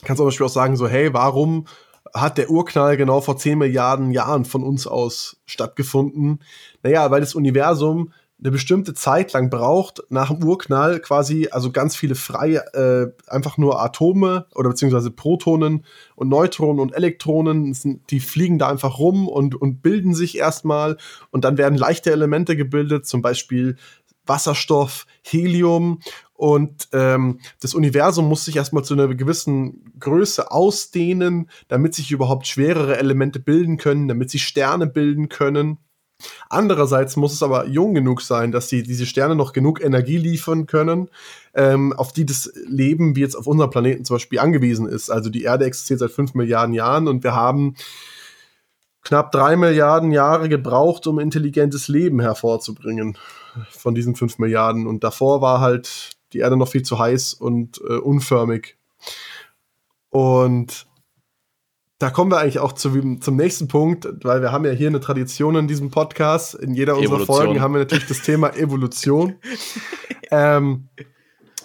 Kann 0.03 0.17
zum 0.17 0.25
Beispiel 0.25 0.45
auch 0.45 0.51
sagen, 0.51 0.75
so, 0.75 0.87
hey, 0.87 1.13
warum 1.13 1.67
hat 2.13 2.37
der 2.37 2.49
Urknall 2.49 2.97
genau 2.97 3.21
vor 3.21 3.37
10 3.37 3.57
Milliarden 3.57 4.11
Jahren 4.11 4.45
von 4.45 4.63
uns 4.63 4.87
aus 4.87 5.37
stattgefunden? 5.45 6.39
Naja, 6.83 7.09
weil 7.11 7.21
das 7.21 7.35
Universum 7.35 8.11
eine 8.41 8.51
bestimmte 8.51 8.93
Zeit 8.93 9.33
lang 9.33 9.49
braucht, 9.49 10.01
nach 10.09 10.31
dem 10.31 10.43
Urknall 10.43 10.99
quasi, 10.99 11.49
also 11.51 11.71
ganz 11.71 11.95
viele 11.95 12.15
freie, 12.15 12.57
äh, 12.73 13.11
einfach 13.27 13.57
nur 13.57 13.81
Atome 13.81 14.47
oder 14.55 14.69
beziehungsweise 14.69 15.11
Protonen 15.11 15.85
und 16.15 16.29
Neutronen 16.29 16.79
und 16.79 16.95
Elektronen, 16.95 18.01
die 18.09 18.19
fliegen 18.19 18.57
da 18.57 18.67
einfach 18.69 18.97
rum 18.97 19.27
und, 19.27 19.53
und 19.53 19.83
bilden 19.83 20.15
sich 20.15 20.37
erstmal 20.37 20.97
und 21.29 21.45
dann 21.45 21.57
werden 21.57 21.77
leichte 21.77 22.11
Elemente 22.11 22.57
gebildet, 22.57 23.05
zum 23.05 23.21
Beispiel 23.21 23.75
Wasserstoff, 24.25 25.05
Helium 25.21 25.99
und 26.33 26.87
ähm, 26.93 27.39
das 27.59 27.75
Universum 27.75 28.27
muss 28.27 28.45
sich 28.45 28.55
erstmal 28.55 28.83
zu 28.83 28.95
einer 28.95 29.07
gewissen 29.13 29.93
Größe 29.99 30.49
ausdehnen, 30.49 31.49
damit 31.67 31.93
sich 31.93 32.09
überhaupt 32.09 32.47
schwerere 32.47 32.97
Elemente 32.97 33.39
bilden 33.39 33.77
können, 33.77 34.07
damit 34.07 34.31
sich 34.31 34.43
Sterne 34.43 34.87
bilden 34.87 35.29
können. 35.29 35.77
Andererseits 36.49 37.15
muss 37.15 37.33
es 37.33 37.43
aber 37.43 37.67
jung 37.67 37.93
genug 37.93 38.21
sein, 38.21 38.51
dass 38.51 38.67
die, 38.67 38.83
diese 38.83 39.05
Sterne 39.05 39.35
noch 39.35 39.53
genug 39.53 39.83
Energie 39.83 40.17
liefern 40.17 40.65
können, 40.65 41.09
ähm, 41.53 41.93
auf 41.93 42.13
die 42.13 42.25
das 42.25 42.51
Leben, 42.67 43.15
wie 43.15 43.21
jetzt 43.21 43.35
auf 43.35 43.47
unserem 43.47 43.69
Planeten 43.69 44.05
zum 44.05 44.15
Beispiel, 44.15 44.39
angewiesen 44.39 44.87
ist. 44.87 45.09
Also 45.09 45.29
die 45.29 45.43
Erde 45.43 45.65
existiert 45.65 45.99
seit 45.99 46.11
fünf 46.11 46.33
Milliarden 46.33 46.73
Jahren 46.73 47.07
und 47.07 47.23
wir 47.23 47.35
haben 47.35 47.75
knapp 49.01 49.31
drei 49.31 49.55
Milliarden 49.55 50.11
Jahre 50.11 50.49
gebraucht, 50.49 51.07
um 51.07 51.19
intelligentes 51.19 51.87
Leben 51.87 52.19
hervorzubringen 52.19 53.17
von 53.69 53.95
diesen 53.95 54.15
fünf 54.15 54.39
Milliarden. 54.39 54.87
Und 54.87 55.03
davor 55.03 55.41
war 55.41 55.59
halt 55.59 56.11
die 56.33 56.39
Erde 56.39 56.57
noch 56.57 56.67
viel 56.67 56.83
zu 56.83 56.99
heiß 56.99 57.33
und 57.33 57.81
äh, 57.81 57.97
unförmig. 57.97 58.77
Und 60.09 60.87
da 62.01 62.09
kommen 62.09 62.31
wir 62.31 62.39
eigentlich 62.39 62.57
auch 62.57 62.71
zu, 62.71 63.19
zum 63.19 63.35
nächsten 63.35 63.67
Punkt, 63.67 64.07
weil 64.23 64.41
wir 64.41 64.51
haben 64.51 64.65
ja 64.65 64.71
hier 64.71 64.87
eine 64.87 64.99
Tradition 64.99 65.55
in 65.55 65.67
diesem 65.67 65.91
Podcast. 65.91 66.55
In 66.55 66.73
jeder 66.73 66.95
unserer 66.97 67.17
Evolution. 67.17 67.37
Folgen 67.37 67.61
haben 67.61 67.73
wir 67.75 67.79
natürlich 67.79 68.07
das 68.07 68.23
Thema 68.23 68.55
Evolution. 68.55 69.35
ähm, 70.31 70.89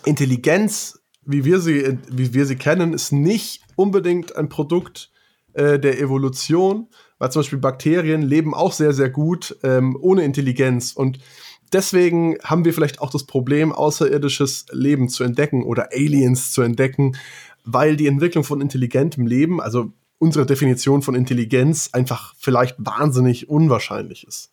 Intelligenz, 0.05 1.01
wie 1.25 1.47
wir, 1.47 1.61
sie, 1.61 1.99
wie 2.11 2.35
wir 2.35 2.45
sie 2.45 2.57
kennen, 2.57 2.93
ist 2.93 3.13
nicht 3.13 3.63
unbedingt 3.77 4.37
ein 4.37 4.51
Produkt 4.51 5.11
äh, 5.55 5.79
der 5.79 5.99
Evolution, 5.99 6.89
weil 7.19 7.33
zum 7.33 7.41
Beispiel 7.41 7.59
Bakterien 7.59 8.21
leben 8.21 8.53
auch 8.53 8.73
sehr, 8.73 8.93
sehr 8.93 9.09
gut 9.09 9.57
ähm, 9.63 9.97
ohne 9.99 10.23
Intelligenz. 10.23 10.93
Und 10.93 11.19
deswegen 11.73 12.37
haben 12.45 12.67
wir 12.67 12.75
vielleicht 12.75 13.01
auch 13.01 13.11
das 13.11 13.25
Problem, 13.25 13.73
außerirdisches 13.73 14.67
Leben 14.71 15.09
zu 15.09 15.25
entdecken 15.25 15.63
oder 15.63 15.89
Aliens 15.93 16.53
zu 16.53 16.61
entdecken, 16.61 17.17
weil 17.65 17.97
die 17.97 18.07
Entwicklung 18.07 18.45
von 18.45 18.61
intelligentem 18.61 19.27
Leben, 19.27 19.63
also 19.63 19.93
unsere 20.19 20.47
Definition 20.47 21.03
von 21.03 21.15
Intelligenz, 21.15 21.91
einfach 21.93 22.35
vielleicht 22.39 22.77
wahnsinnig 22.79 23.49
unwahrscheinlich 23.49 24.27
ist. 24.27 24.53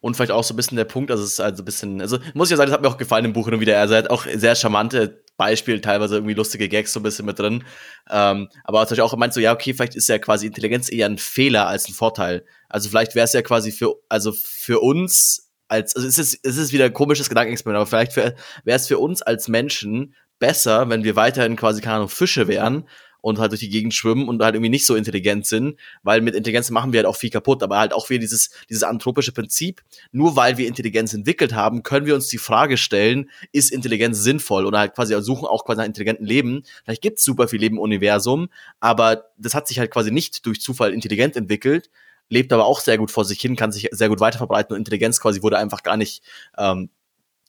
Und 0.00 0.14
vielleicht 0.14 0.32
auch 0.32 0.44
so 0.44 0.54
ein 0.54 0.56
bisschen 0.56 0.76
der 0.76 0.84
Punkt, 0.84 1.10
also 1.10 1.22
es 1.22 1.32
ist 1.32 1.40
also 1.40 1.62
ein 1.62 1.64
bisschen, 1.66 2.00
also 2.00 2.18
muss 2.32 2.48
ich 2.48 2.52
ja 2.52 2.56
sagen, 2.56 2.70
das 2.70 2.74
hat 2.74 2.82
mir 2.82 2.88
auch 2.88 2.96
gefallen 2.96 3.26
im 3.26 3.34
Buch 3.34 3.46
und 3.46 3.60
wieder. 3.60 3.78
Also 3.78 3.94
er 3.94 4.04
hat 4.04 4.10
auch 4.10 4.24
sehr 4.24 4.54
charmante 4.54 5.22
Beispiele, 5.36 5.80
teilweise 5.80 6.16
irgendwie 6.16 6.34
lustige 6.34 6.70
Gags 6.70 6.94
so 6.94 7.00
ein 7.00 7.02
bisschen 7.02 7.26
mit 7.26 7.38
drin. 7.38 7.64
Ähm, 8.10 8.48
aber 8.64 8.80
natürlich 8.80 9.02
auch 9.02 9.14
meint 9.16 9.34
so, 9.34 9.40
ja, 9.40 9.52
okay, 9.52 9.74
vielleicht 9.74 9.94
ist 9.94 10.08
ja 10.08 10.18
quasi 10.18 10.46
Intelligenz 10.46 10.90
eher 10.90 11.06
ein 11.06 11.18
Fehler 11.18 11.66
als 11.66 11.86
ein 11.86 11.92
Vorteil. 11.92 12.46
Also 12.70 12.88
vielleicht 12.88 13.14
wäre 13.14 13.24
es 13.24 13.34
ja 13.34 13.42
quasi 13.42 13.72
für, 13.72 13.94
also 14.08 14.32
für 14.32 14.80
uns 14.80 15.50
als, 15.68 15.94
also 15.94 16.08
es 16.08 16.18
ist, 16.18 16.40
es 16.42 16.56
ist 16.56 16.72
wieder 16.72 16.86
ein 16.86 16.94
komisches 16.94 17.28
Gedankenexperiment, 17.28 17.80
aber 17.80 17.86
vielleicht 17.86 18.16
wäre 18.16 18.34
es 18.64 18.88
für 18.88 18.98
uns 18.98 19.20
als 19.20 19.48
Menschen 19.48 20.14
besser, 20.38 20.88
wenn 20.88 21.04
wir 21.04 21.14
weiterhin 21.14 21.56
quasi, 21.56 21.82
keine 21.82 21.96
Ahnung, 21.96 22.08
Fische 22.08 22.48
wären 22.48 22.88
und 23.20 23.38
halt 23.38 23.52
durch 23.52 23.60
die 23.60 23.68
Gegend 23.68 23.94
schwimmen 23.94 24.28
und 24.28 24.42
halt 24.42 24.54
irgendwie 24.54 24.70
nicht 24.70 24.86
so 24.86 24.94
intelligent 24.94 25.46
sind, 25.46 25.78
weil 26.02 26.20
mit 26.20 26.34
Intelligenz 26.34 26.70
machen 26.70 26.92
wir 26.92 26.98
halt 26.98 27.06
auch 27.06 27.16
viel 27.16 27.30
kaputt, 27.30 27.62
aber 27.62 27.78
halt 27.78 27.92
auch 27.92 28.08
wieder 28.10 28.20
dieses, 28.20 28.50
dieses 28.68 28.82
anthropische 28.82 29.32
Prinzip, 29.32 29.82
nur 30.12 30.36
weil 30.36 30.56
wir 30.56 30.66
Intelligenz 30.66 31.14
entwickelt 31.14 31.54
haben, 31.54 31.82
können 31.82 32.06
wir 32.06 32.14
uns 32.14 32.28
die 32.28 32.38
Frage 32.38 32.76
stellen, 32.76 33.30
ist 33.52 33.72
Intelligenz 33.72 34.18
sinnvoll 34.18 34.66
oder 34.66 34.78
halt 34.78 34.94
quasi 34.94 35.20
suchen 35.22 35.46
auch 35.46 35.64
quasi 35.64 35.80
nach 35.80 35.86
intelligentem 35.86 36.24
Leben. 36.24 36.62
Vielleicht 36.84 37.02
gibt 37.02 37.18
es 37.18 37.24
super 37.24 37.48
viel 37.48 37.60
Leben 37.60 37.76
im 37.76 37.82
Universum, 37.82 38.48
aber 38.80 39.26
das 39.36 39.54
hat 39.54 39.68
sich 39.68 39.78
halt 39.78 39.90
quasi 39.90 40.10
nicht 40.10 40.46
durch 40.46 40.60
Zufall 40.60 40.92
intelligent 40.92 41.36
entwickelt, 41.36 41.90
lebt 42.28 42.52
aber 42.52 42.64
auch 42.64 42.80
sehr 42.80 42.98
gut 42.98 43.10
vor 43.10 43.24
sich 43.24 43.40
hin, 43.40 43.56
kann 43.56 43.72
sich 43.72 43.88
sehr 43.90 44.08
gut 44.08 44.20
weiterverbreiten 44.20 44.74
und 44.74 44.78
Intelligenz 44.78 45.20
quasi 45.20 45.42
wurde 45.42 45.58
einfach 45.58 45.82
gar 45.82 45.96
nicht 45.96 46.22
ähm, 46.56 46.90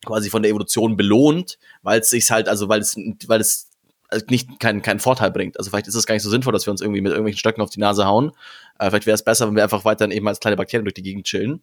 quasi 0.05 0.29
von 0.29 0.41
der 0.41 0.49
Evolution 0.49 0.97
belohnt, 0.97 1.59
weil 1.81 2.01
es 2.01 2.09
sich 2.09 2.29
halt, 2.31 2.47
also 2.47 2.67
weil 2.69 2.81
es, 2.81 2.97
weil 3.27 3.39
es 3.39 3.69
also 4.11 4.25
nicht 4.29 4.59
keinen 4.59 4.81
keinen 4.81 4.99
Vorteil 4.99 5.31
bringt. 5.31 5.57
Also 5.57 5.69
vielleicht 5.69 5.87
ist 5.87 5.95
es 5.95 6.05
gar 6.05 6.13
nicht 6.13 6.23
so 6.23 6.29
sinnvoll, 6.29 6.53
dass 6.53 6.67
wir 6.67 6.71
uns 6.71 6.81
irgendwie 6.81 7.01
mit 7.01 7.11
irgendwelchen 7.11 7.39
Stöcken 7.39 7.61
auf 7.61 7.69
die 7.69 7.79
Nase 7.79 8.05
hauen. 8.05 8.31
Äh, 8.77 8.89
vielleicht 8.89 9.07
wäre 9.07 9.15
es 9.15 9.23
besser, 9.23 9.47
wenn 9.47 9.55
wir 9.55 9.63
einfach 9.63 9.85
weiterhin 9.85 10.11
eben 10.15 10.27
als 10.27 10.39
kleine 10.39 10.57
Bakterien 10.57 10.85
durch 10.85 10.93
die 10.93 11.03
Gegend 11.03 11.25
chillen. 11.25 11.61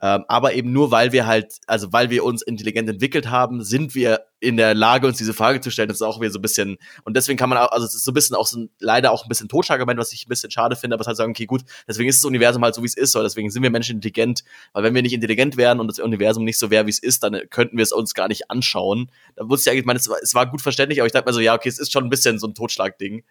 Ähm, 0.00 0.24
aber 0.28 0.54
eben 0.54 0.72
nur, 0.72 0.92
weil 0.92 1.10
wir 1.12 1.26
halt, 1.26 1.56
also 1.66 1.92
weil 1.92 2.08
wir 2.10 2.22
uns 2.22 2.42
intelligent 2.42 2.88
entwickelt 2.88 3.30
haben, 3.30 3.64
sind 3.64 3.96
wir 3.96 4.26
in 4.38 4.56
der 4.56 4.72
Lage, 4.72 5.08
uns 5.08 5.18
diese 5.18 5.34
Frage 5.34 5.60
zu 5.60 5.72
stellen. 5.72 5.88
Das 5.88 5.96
ist 5.96 6.02
auch 6.02 6.20
wieder 6.20 6.30
so 6.30 6.38
ein 6.38 6.42
bisschen, 6.42 6.76
und 7.02 7.16
deswegen 7.16 7.36
kann 7.36 7.48
man 7.48 7.58
auch, 7.58 7.72
also 7.72 7.84
es 7.84 7.94
ist 7.94 8.04
so 8.04 8.12
ein 8.12 8.14
bisschen 8.14 8.36
auch 8.36 8.46
so 8.46 8.60
ein, 8.60 8.70
leider 8.78 9.10
auch 9.10 9.24
ein 9.24 9.28
bisschen 9.28 9.48
Totschlagargument, 9.48 9.98
was 9.98 10.12
ich 10.12 10.26
ein 10.26 10.28
bisschen 10.28 10.52
schade 10.52 10.76
finde, 10.76 10.94
aber 10.94 11.00
es 11.00 11.08
halt 11.08 11.16
sagen, 11.16 11.32
okay, 11.32 11.46
gut, 11.46 11.62
deswegen 11.88 12.08
ist 12.08 12.22
das 12.22 12.24
Universum 12.24 12.62
halt 12.62 12.76
so, 12.76 12.82
wie 12.82 12.86
es 12.86 12.96
ist, 12.96 13.16
oder 13.16 13.24
deswegen 13.24 13.50
sind 13.50 13.64
wir 13.64 13.70
Menschen 13.70 13.96
intelligent, 13.96 14.44
weil 14.72 14.84
wenn 14.84 14.94
wir 14.94 15.02
nicht 15.02 15.14
intelligent 15.14 15.56
wären 15.56 15.80
und 15.80 15.88
das 15.88 15.98
Universum 15.98 16.44
nicht 16.44 16.58
so 16.58 16.70
wäre, 16.70 16.86
wie 16.86 16.90
es 16.90 17.00
ist, 17.00 17.24
dann 17.24 17.36
könnten 17.50 17.76
wir 17.76 17.82
es 17.82 17.90
uns 17.90 18.14
gar 18.14 18.28
nicht 18.28 18.52
anschauen. 18.52 19.10
Da 19.34 19.48
wusste 19.48 19.68
ich 19.68 19.72
eigentlich, 19.72 19.80
ich 19.80 19.86
meine, 19.86 19.98
es 19.98 20.08
war, 20.08 20.18
es 20.22 20.34
war 20.34 20.48
gut 20.48 20.62
verständlich, 20.62 21.00
aber 21.00 21.06
ich 21.06 21.12
dachte 21.12 21.28
mir 21.28 21.34
so, 21.34 21.40
ja, 21.40 21.54
okay, 21.56 21.68
es 21.68 21.80
ist 21.80 21.90
schon 21.90 22.04
ein 22.04 22.10
bisschen 22.10 22.38
so 22.38 22.46
ein 22.46 22.54
Totschlagding. 22.54 23.24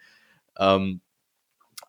Ähm, 0.60 1.00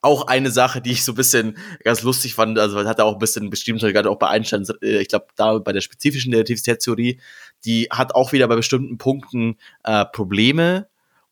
auch 0.03 0.27
eine 0.27 0.51
Sache, 0.51 0.81
die 0.81 0.93
ich 0.93 1.05
so 1.05 1.13
ein 1.13 1.17
bisschen 1.17 1.57
ganz 1.85 2.03
lustig 2.03 2.35
fand, 2.35 2.59
also 2.59 2.85
hat 2.85 2.99
er 2.99 3.05
auch 3.05 3.15
ein 3.15 3.19
bisschen 3.19 3.51
beschrieben, 3.51 3.79
gerade 3.79 4.11
auch 4.11 4.19
bei 4.19 4.29
Einstein, 4.29 4.67
äh, 4.83 5.01
ich 5.01 5.09
glaube, 5.09 5.27
da 5.37 5.59
bei 5.59 5.73
der 5.73 5.81
spezifischen 5.81 6.33
Relativitätstheorie, 6.33 7.21
die 7.65 7.89
hat 7.91 8.15
auch 8.15 8.33
wieder 8.33 8.49
bei 8.49 8.57
bestimmten 8.57 8.99
Punkten 8.99 9.57
äh, 9.85 10.05
Probleme, 10.05 10.89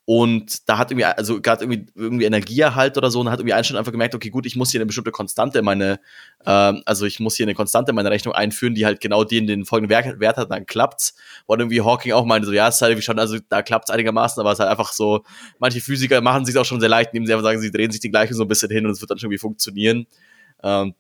und 0.09 0.69
da 0.69 0.79
hat 0.79 0.93
irgendwie, 0.93 1.05
also 1.05 1.41
gerade 1.41 1.65
irgendwie, 1.65 1.87
irgendwie 1.97 2.27
Energieerhalt 2.27 2.97
oder 2.97 3.11
so, 3.11 3.19
und 3.19 3.29
hat 3.29 3.41
irgendwie 3.41 3.55
Einstein 3.55 3.77
einfach 3.77 3.91
gemerkt, 3.91 4.15
okay, 4.15 4.31
gut, 4.31 4.47
ich 4.47 4.55
muss 4.55 4.71
hier 4.71 4.79
eine 4.79 4.87
bestimmte 4.87 5.11
Konstante 5.11 5.59
in 5.59 5.65
meine, 5.65 5.99
ähm, 6.47 6.83
also 6.87 7.07
ich 7.07 7.19
muss 7.19 7.35
hier 7.35 7.45
eine 7.45 7.55
Konstante 7.55 7.91
in 7.91 7.97
meine 7.97 8.13
Rechnung 8.13 8.33
einführen, 8.33 8.77
die 8.77 8.87
halt 8.87 9.01
genau 9.01 9.25
den, 9.25 9.49
den 9.49 9.65
folgenden 9.65 9.91
Wert, 9.91 10.21
Wert 10.21 10.37
hat, 10.37 10.53
dann 10.53 10.65
klappt's. 10.65 11.17
Und 11.47 11.59
irgendwie 11.59 11.81
Hawking 11.81 12.13
auch 12.13 12.25
meinte 12.25 12.47
so, 12.47 12.53
ja, 12.53 12.69
es 12.69 12.77
ist 12.77 12.83
halt 12.83 12.93
irgendwie 12.93 13.05
schon, 13.05 13.19
also 13.19 13.39
da 13.49 13.63
klappt's 13.63 13.91
einigermaßen, 13.91 14.41
aber 14.41 14.53
es 14.53 14.61
ist 14.61 14.61
halt 14.61 14.71
einfach 14.71 14.93
so, 14.93 15.25
manche 15.59 15.81
Physiker 15.81 16.21
machen 16.21 16.45
sich 16.45 16.57
auch 16.57 16.65
schon 16.65 16.79
sehr 16.79 16.89
leicht, 16.89 17.11
indem 17.13 17.27
sie 17.27 17.33
einfach 17.33 17.45
sagen, 17.45 17.61
sie 17.61 17.73
drehen 17.73 17.91
sich 17.91 18.01
die 18.01 18.11
Gleichung 18.11 18.37
so 18.37 18.45
ein 18.45 18.49
bisschen 18.49 18.71
hin 18.71 18.87
und 18.87 18.93
es 18.93 19.01
wird 19.01 19.11
dann 19.11 19.19
schon 19.19 19.27
irgendwie 19.27 19.41
funktionieren. 19.41 20.07
Ähm, 20.63 20.95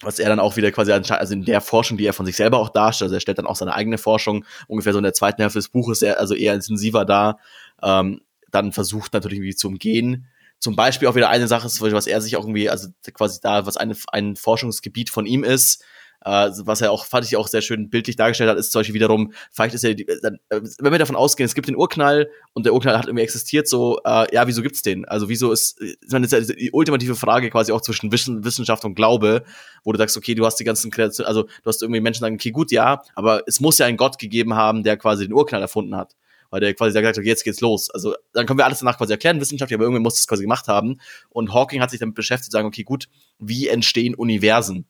was 0.00 0.20
er 0.20 0.28
dann 0.28 0.38
auch 0.38 0.56
wieder 0.56 0.70
quasi, 0.70 0.92
also 0.92 1.34
in 1.34 1.44
der 1.44 1.60
Forschung, 1.60 1.98
die 1.98 2.06
er 2.06 2.12
von 2.12 2.24
sich 2.24 2.36
selber 2.36 2.58
auch 2.58 2.68
darstellt, 2.68 3.06
also 3.06 3.16
er 3.16 3.20
stellt 3.20 3.38
dann 3.38 3.48
auch 3.48 3.56
seine 3.56 3.74
eigene 3.74 3.98
Forschung 3.98 4.44
ungefähr 4.68 4.92
so 4.92 4.98
in 4.98 5.02
der 5.02 5.12
zweiten 5.12 5.42
Hälfte 5.42 5.58
des 5.58 5.70
Buches, 5.70 6.04
also 6.04 6.34
eher 6.34 6.54
intensiver 6.54 7.04
da, 7.04 7.38
ähm, 7.82 8.20
dann 8.50 8.72
versucht 8.72 9.12
natürlich 9.12 9.38
irgendwie 9.38 9.54
zu 9.54 9.68
umgehen. 9.68 10.26
Zum 10.58 10.74
Beispiel 10.74 11.06
auch 11.08 11.14
wieder 11.14 11.28
eine 11.28 11.46
Sache, 11.46 11.66
was 11.66 12.06
er 12.06 12.20
sich 12.20 12.36
auch 12.36 12.42
irgendwie, 12.42 12.68
also 12.68 12.88
quasi 13.14 13.40
da, 13.40 13.66
was 13.66 13.76
eine, 13.76 13.94
ein 14.12 14.34
Forschungsgebiet 14.34 15.10
von 15.10 15.26
ihm 15.26 15.44
ist, 15.44 15.84
äh, 16.24 16.50
was 16.64 16.80
er 16.80 16.90
auch, 16.90 17.04
fand 17.04 17.24
ich 17.24 17.36
auch 17.36 17.46
sehr 17.46 17.62
schön 17.62 17.90
bildlich 17.90 18.16
dargestellt 18.16 18.50
hat, 18.50 18.58
ist 18.58 18.72
zum 18.72 18.80
Beispiel 18.80 18.94
wiederum, 18.94 19.32
vielleicht 19.52 19.74
ist 19.74 19.84
er, 19.84 19.94
dann, 19.94 20.38
äh, 20.48 20.60
wenn 20.80 20.92
wir 20.92 20.98
davon 20.98 21.16
ausgehen, 21.16 21.46
es 21.46 21.54
gibt 21.54 21.68
den 21.68 21.76
Urknall 21.76 22.28
und 22.54 22.66
der 22.66 22.74
Urknall 22.74 22.98
hat 22.98 23.06
irgendwie 23.06 23.22
existiert, 23.22 23.68
so, 23.68 24.00
äh, 24.04 24.34
ja, 24.34 24.46
wieso 24.46 24.62
gibt's 24.62 24.82
den? 24.82 25.04
Also 25.04 25.28
wieso 25.28 25.52
ist, 25.52 25.80
ich 25.80 25.96
meine, 26.10 26.26
das 26.26 26.40
ist 26.40 26.50
ja 26.50 26.56
die 26.56 26.72
ultimative 26.72 27.14
Frage 27.14 27.50
quasi 27.50 27.72
auch 27.72 27.80
zwischen 27.80 28.12
Wissenschaft 28.12 28.84
und 28.84 28.94
Glaube, 28.94 29.44
wo 29.84 29.92
du 29.92 29.98
sagst, 29.98 30.16
okay, 30.16 30.34
du 30.34 30.44
hast 30.44 30.56
die 30.56 30.64
ganzen 30.64 30.90
Kreation, 30.90 31.26
also 31.26 31.44
du 31.44 31.66
hast 31.66 31.82
irgendwie 31.82 32.00
Menschen 32.00 32.20
sagen, 32.20 32.34
okay, 32.34 32.50
gut, 32.50 32.72
ja, 32.72 33.02
aber 33.14 33.42
es 33.46 33.60
muss 33.60 33.78
ja 33.78 33.86
einen 33.86 33.96
Gott 33.96 34.18
gegeben 34.18 34.54
haben, 34.54 34.82
der 34.82 34.96
quasi 34.96 35.24
den 35.24 35.32
Urknall 35.32 35.62
erfunden 35.62 35.96
hat 35.96 36.16
weil 36.50 36.60
der 36.60 36.74
quasi 36.74 36.98
gesagt 36.98 37.18
hat, 37.18 37.24
jetzt 37.24 37.44
geht's 37.44 37.60
los. 37.60 37.90
Also 37.90 38.14
dann 38.32 38.46
können 38.46 38.58
wir 38.58 38.64
alles 38.64 38.78
danach 38.80 38.98
quasi 38.98 39.12
erklären, 39.12 39.40
wissenschaftlich, 39.40 39.76
aber 39.76 39.84
irgendwer 39.84 40.02
muss 40.02 40.16
das 40.16 40.26
quasi 40.26 40.42
gemacht 40.42 40.68
haben. 40.68 41.00
Und 41.28 41.52
Hawking 41.52 41.80
hat 41.80 41.90
sich 41.90 42.00
damit 42.00 42.14
beschäftigt, 42.14 42.52
sagen, 42.52 42.68
okay, 42.68 42.84
gut, 42.84 43.08
wie 43.38 43.68
entstehen 43.68 44.14
Universen? 44.14 44.86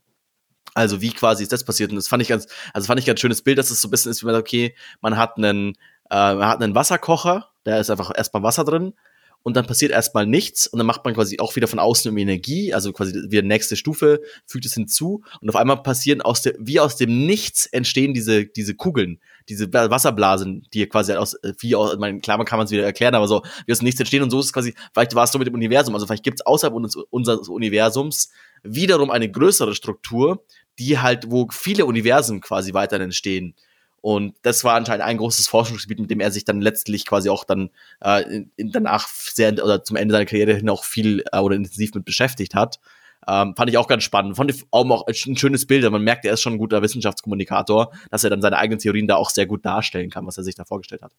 Also 0.75 1.01
wie 1.01 1.11
quasi 1.11 1.43
ist 1.43 1.53
das 1.53 1.65
passiert? 1.65 1.91
Und 1.91 1.97
das 1.97 2.09
fand 2.09 2.23
ich 2.23 2.29
ganz, 2.29 2.47
also 2.73 2.87
fand 2.87 3.01
ich 3.01 3.07
ganz 3.07 3.21
schönes 3.21 3.43
Bild, 3.43 3.59
dass 3.59 3.71
es 3.71 3.81
so 3.81 3.89
ein 3.89 3.91
bisschen 3.91 4.11
ist, 4.11 4.23
wie 4.23 4.27
man 4.27 4.35
sagt, 4.35 4.47
okay, 4.47 4.75
man 5.01 5.17
hat 5.17 5.37
einen, 5.37 5.75
äh, 6.11 6.35
man 6.35 6.47
hat 6.47 6.63
einen 6.63 6.75
Wasserkocher, 6.75 7.51
da 7.65 7.79
ist 7.79 7.91
einfach 7.91 8.13
erstmal 8.15 8.43
Wasser 8.43 8.65
drin 8.65 8.95
und 9.43 9.57
dann 9.57 9.67
passiert 9.67 9.93
erstmal 9.93 10.27
nichts 10.27 10.67
und 10.67 10.79
dann 10.79 10.87
macht 10.87 11.05
man 11.05 11.15
quasi 11.15 11.39
auch 11.39 11.57
wieder 11.57 11.69
von 11.69 11.79
außen 11.79 12.09
irgendwie 12.09 12.23
Energie, 12.23 12.75
also 12.75 12.93
quasi 12.93 13.15
wieder 13.31 13.43
nächste 13.43 13.77
Stufe, 13.77 14.21
fügt 14.47 14.67
es 14.67 14.75
hinzu 14.75 15.23
und 15.41 15.49
auf 15.49 15.57
einmal 15.57 15.83
passieren 15.83 16.21
aus 16.21 16.43
der, 16.43 16.55
wie 16.59 16.81
aus 16.81 16.97
dem 16.97 17.27
Nichts 17.27 17.67
entstehen 17.67 18.15
diese, 18.15 18.47
diese 18.47 18.75
Kugeln, 18.75 19.21
diese 19.49 19.73
Wasserblasen, 19.73 20.67
die 20.75 20.87
quasi 20.87 21.15
aus, 21.15 21.37
wie 21.61 21.75
aus, 21.75 21.97
meine, 21.99 22.21
klar, 22.21 22.37
man 22.37 22.47
kann 22.47 22.59
man 22.59 22.67
es 22.67 22.71
wieder 22.71 22.85
erklären, 22.85 23.15
aber 23.15 23.29
so, 23.29 23.43
wie 23.67 23.73
aus 23.73 23.79
dem 23.79 23.87
Nichts 23.87 24.01
entstehen 24.01 24.23
und 24.23 24.31
so 24.31 24.41
ist 24.41 24.47
es 24.47 24.53
quasi, 24.53 24.75
vielleicht 24.93 25.15
war 25.15 25.25
es 25.25 25.33
so 25.33 25.39
mit 25.39 25.47
dem 25.47 25.55
Universum, 25.55 25.95
also 25.95 26.07
vielleicht 26.07 26.25
gibt 26.25 26.41
es 26.41 26.47
außerhalb 26.47 26.75
unseres 27.11 27.49
Universums 27.49 28.31
wiederum 28.63 29.11
eine 29.11 29.31
größere 29.31 29.75
Struktur, 29.75 30.45
die 30.79 30.99
halt, 30.99 31.31
wo 31.31 31.49
viele 31.51 31.87
Universen 31.87 32.41
quasi 32.41 32.73
weiter 32.75 33.01
entstehen. 33.01 33.55
Und 34.01 34.35
das 34.43 34.65
war 34.65 34.75
anscheinend 34.75 35.05
ein 35.05 35.17
großes 35.17 35.49
Forschungsgebiet, 35.49 35.99
mit 35.99 36.11
dem 36.11 36.21
er 36.21 36.31
sich 36.31 36.45
dann 36.45 36.61
letztlich 36.61 37.05
quasi 37.05 37.29
auch 37.29 37.45
dann 37.45 37.71
äh, 38.01 38.43
in, 38.57 38.73
danach 38.73 39.09
sehr 39.09 39.53
oder 39.53 39.83
zum 39.83 39.97
Ende 39.97 40.13
seiner 40.13 40.27
Karriere 40.27 40.55
hin 40.55 40.69
auch 40.69 40.85
viel 40.85 41.25
äh, 41.33 41.39
oder 41.39 41.57
intensiv 41.57 41.95
mit 41.95 42.05
beschäftigt 42.05 42.55
hat. 42.55 42.79
Ähm, 43.27 43.55
fand 43.57 43.69
ich 43.69 43.77
auch 43.77 43.89
ganz 43.89 44.05
spannend. 44.05 44.37
Fand 44.37 44.51
ich 44.51 44.65
auch 44.71 45.07
ein 45.07 45.37
schönes 45.37 45.67
Bild. 45.67 45.91
Man 45.91 46.03
merkt, 46.03 46.25
er 46.25 46.35
ist 46.35 46.41
schon 46.41 46.55
ein 46.55 46.59
guter 46.59 46.81
Wissenschaftskommunikator, 46.81 47.93
dass 48.11 48.25
er 48.25 48.31
dann 48.31 48.41
seine 48.41 48.57
eigenen 48.57 48.79
Theorien 48.79 49.09
da 49.09 49.17
auch 49.17 49.31
sehr 49.31 49.47
gut 49.47 49.67
darstellen 49.67 50.11
kann, 50.11 50.27
was 50.27 50.39
er 50.39 50.45
sich 50.45 50.55
da 50.55 50.65
vorgestellt 50.65 51.03
hat. 51.03 51.13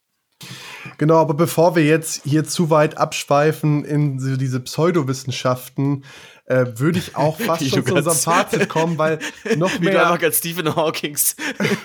Genau, 0.98 1.18
aber 1.18 1.34
bevor 1.34 1.76
wir 1.76 1.84
jetzt 1.84 2.24
hier 2.24 2.46
zu 2.46 2.70
weit 2.70 2.98
abschweifen 2.98 3.84
in 3.84 4.18
diese 4.38 4.60
Pseudowissenschaften, 4.62 6.06
äh, 6.50 6.66
würde 6.80 7.00
ich 7.00 7.16
auch 7.16 7.40
fast 7.40 7.68
schon 7.70 7.86
zu 7.86 7.96
unserem 7.96 8.18
Fazit 8.18 8.68
kommen, 8.68 8.98
weil 8.98 9.20
noch 9.56 9.80
mehr. 9.80 9.92
Wie 9.92 9.96
du 9.96 10.02
einfach 10.02 10.24
als 10.24 10.40
Stephen 10.40 10.76
Hawkings 10.76 11.36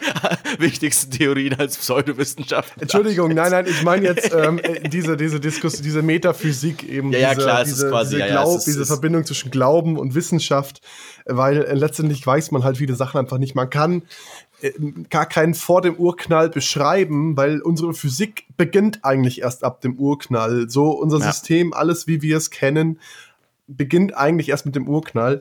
wichtigsten 0.59 1.11
Theorien 1.11 1.55
als 1.59 1.77
Pseudowissenschaft. 1.77 2.73
Entschuldigung, 2.81 3.33
nein, 3.35 3.51
nein, 3.51 3.67
ich 3.69 3.83
meine 3.83 4.07
jetzt 4.07 4.33
ähm, 4.35 4.59
äh, 4.59 4.89
diese, 4.89 5.17
diese 5.17 5.39
Diskussion, 5.39 5.83
diese 5.83 6.03
Metaphysik 6.03 6.83
eben. 6.83 7.13
Ja, 7.13 7.19
ja, 7.19 7.35
diese, 7.35 7.43
klar, 7.43 7.65
diese, 7.65 7.85
ist 7.85 7.91
quasi, 7.91 8.17
diese, 8.17 8.21
ja, 8.21 8.27
Glaub, 8.33 8.53
ja, 8.53 8.57
ist, 8.57 8.65
diese 8.65 8.87
Verbindung 8.87 9.25
zwischen 9.27 9.51
Glauben 9.51 9.99
und 9.99 10.15
Wissenschaft, 10.15 10.81
weil 11.27 11.63
äh, 11.63 11.75
letztendlich 11.75 12.27
weiß 12.27 12.51
man 12.51 12.65
halt 12.65 12.79
viele 12.79 12.95
Sachen 12.95 13.19
einfach 13.19 13.39
nicht. 13.39 13.55
Man 13.55 13.69
kann 13.69 14.03
äh, 14.63 14.73
gar 15.11 15.27
keinen 15.27 15.53
vor 15.53 15.83
dem 15.83 15.97
Urknall 15.97 16.49
beschreiben, 16.49 17.37
weil 17.37 17.61
unsere 17.61 17.93
Physik 17.93 18.47
beginnt 18.57 19.05
eigentlich 19.05 19.43
erst 19.43 19.63
ab 19.63 19.83
dem 19.83 19.99
Urknall. 19.99 20.71
So 20.71 20.91
unser 20.93 21.19
ja. 21.19 21.31
System, 21.31 21.75
alles 21.75 22.07
wie 22.07 22.23
wir 22.23 22.39
es 22.39 22.51
kennen, 22.51 22.99
beginnt 23.67 24.17
eigentlich 24.17 24.49
erst 24.49 24.67
mit 24.67 24.77
dem 24.77 24.89
Urknall. 24.89 25.41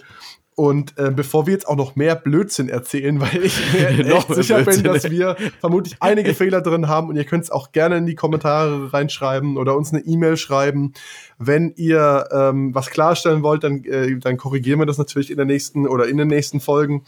Und 0.55 0.97
äh, 0.99 1.11
bevor 1.11 1.47
wir 1.47 1.53
jetzt 1.53 1.67
auch 1.67 1.75
noch 1.75 1.95
mehr 1.95 2.15
Blödsinn 2.15 2.69
erzählen, 2.69 3.19
weil 3.21 3.43
ich 3.43 3.59
mir 3.73 3.89
echt 4.15 4.33
sicher 4.33 4.63
bin, 4.63 4.83
dass 4.83 5.09
wir 5.09 5.35
vermutlich 5.59 5.97
einige 5.99 6.33
Fehler 6.35 6.61
drin 6.61 6.87
haben 6.87 7.09
und 7.09 7.15
ihr 7.15 7.23
könnt 7.23 7.43
es 7.43 7.51
auch 7.51 7.71
gerne 7.71 7.97
in 7.97 8.05
die 8.05 8.15
Kommentare 8.15 8.93
reinschreiben 8.93 9.57
oder 9.57 9.75
uns 9.75 9.91
eine 9.91 10.03
E-Mail 10.03 10.37
schreiben. 10.37 10.93
Wenn 11.37 11.73
ihr 11.75 12.27
ähm, 12.31 12.73
was 12.75 12.89
klarstellen 12.89 13.43
wollt, 13.43 13.63
dann, 13.63 13.83
äh, 13.85 14.17
dann 14.19 14.37
korrigieren 14.37 14.79
wir 14.79 14.85
das 14.85 14.97
natürlich 14.97 15.31
in 15.31 15.37
der 15.37 15.45
nächsten 15.45 15.87
oder 15.87 16.07
in 16.07 16.17
den 16.17 16.27
nächsten 16.27 16.59
Folgen 16.59 17.03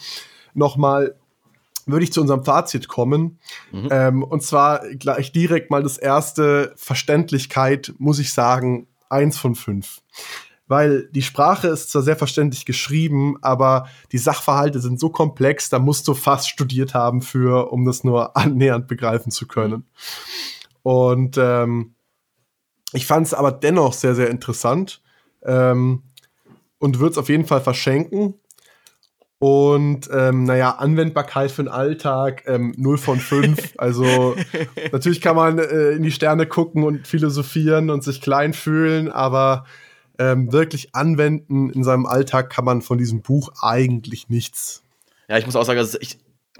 nochmal. 0.53 1.15
Würde 1.87 2.03
ich 2.03 2.11
zu 2.11 2.19
unserem 2.19 2.43
Fazit 2.43 2.87
kommen. 2.87 3.37
Mhm. 3.71 3.89
Ähm, 3.91 4.23
und 4.23 4.41
zwar 4.41 4.89
gleich 4.95 5.31
direkt 5.31 5.69
mal 5.69 5.83
das 5.83 5.99
erste 5.99 6.73
Verständlichkeit, 6.77 7.93
muss 7.99 8.17
ich 8.17 8.33
sagen, 8.33 8.87
eins 9.07 9.37
von 9.37 9.53
fünf 9.53 10.01
weil 10.67 11.07
die 11.11 11.21
Sprache 11.21 11.67
ist 11.67 11.91
zwar 11.91 12.01
sehr 12.01 12.15
verständlich 12.15 12.65
geschrieben, 12.65 13.37
aber 13.41 13.87
die 14.11 14.17
Sachverhalte 14.17 14.79
sind 14.79 14.99
so 14.99 15.09
komplex, 15.09 15.69
da 15.69 15.79
musst 15.79 16.07
du 16.07 16.13
fast 16.13 16.49
studiert 16.49 16.93
haben 16.93 17.21
für, 17.21 17.71
um 17.71 17.85
das 17.85 18.03
nur 18.03 18.35
annähernd 18.37 18.87
begreifen 18.87 19.31
zu 19.31 19.47
können. 19.47 19.85
Und 20.81 21.37
ähm, 21.37 21.95
Ich 22.93 23.05
fand 23.05 23.27
es 23.27 23.33
aber 23.33 23.51
dennoch 23.51 23.93
sehr, 23.93 24.15
sehr 24.15 24.29
interessant 24.29 25.01
ähm, 25.43 26.03
und 26.79 26.99
würde 26.99 27.13
es 27.13 27.17
auf 27.17 27.29
jeden 27.29 27.45
Fall 27.45 27.61
verschenken. 27.61 28.35
Und 29.37 30.09
ähm, 30.13 30.45
naja, 30.45 30.71
Anwendbarkeit 30.71 31.51
für 31.51 31.63
den 31.63 31.71
Alltag 31.71 32.43
ähm, 32.47 32.73
0 32.77 32.97
von 32.97 33.19
5. 33.19 33.73
Also 33.77 34.35
natürlich 34.91 35.21
kann 35.21 35.35
man 35.35 35.59
äh, 35.59 35.91
in 35.91 36.03
die 36.03 36.11
Sterne 36.11 36.47
gucken 36.47 36.83
und 36.83 37.07
philosophieren 37.07 37.89
und 37.89 38.03
sich 38.03 38.21
klein 38.21 38.53
fühlen, 38.53 39.11
aber 39.11 39.65
ähm, 40.19 40.51
wirklich 40.51 40.95
anwenden 40.95 41.69
in 41.69 41.83
seinem 41.83 42.05
Alltag 42.05 42.49
kann 42.49 42.65
man 42.65 42.81
von 42.81 42.97
diesem 42.97 43.21
Buch 43.21 43.51
eigentlich 43.61 44.29
nichts. 44.29 44.83
Ja, 45.27 45.37
ich 45.37 45.45
muss 45.45 45.55
auch 45.55 45.63
sagen, 45.63 45.79
also 45.79 45.97
ich, 46.01 46.17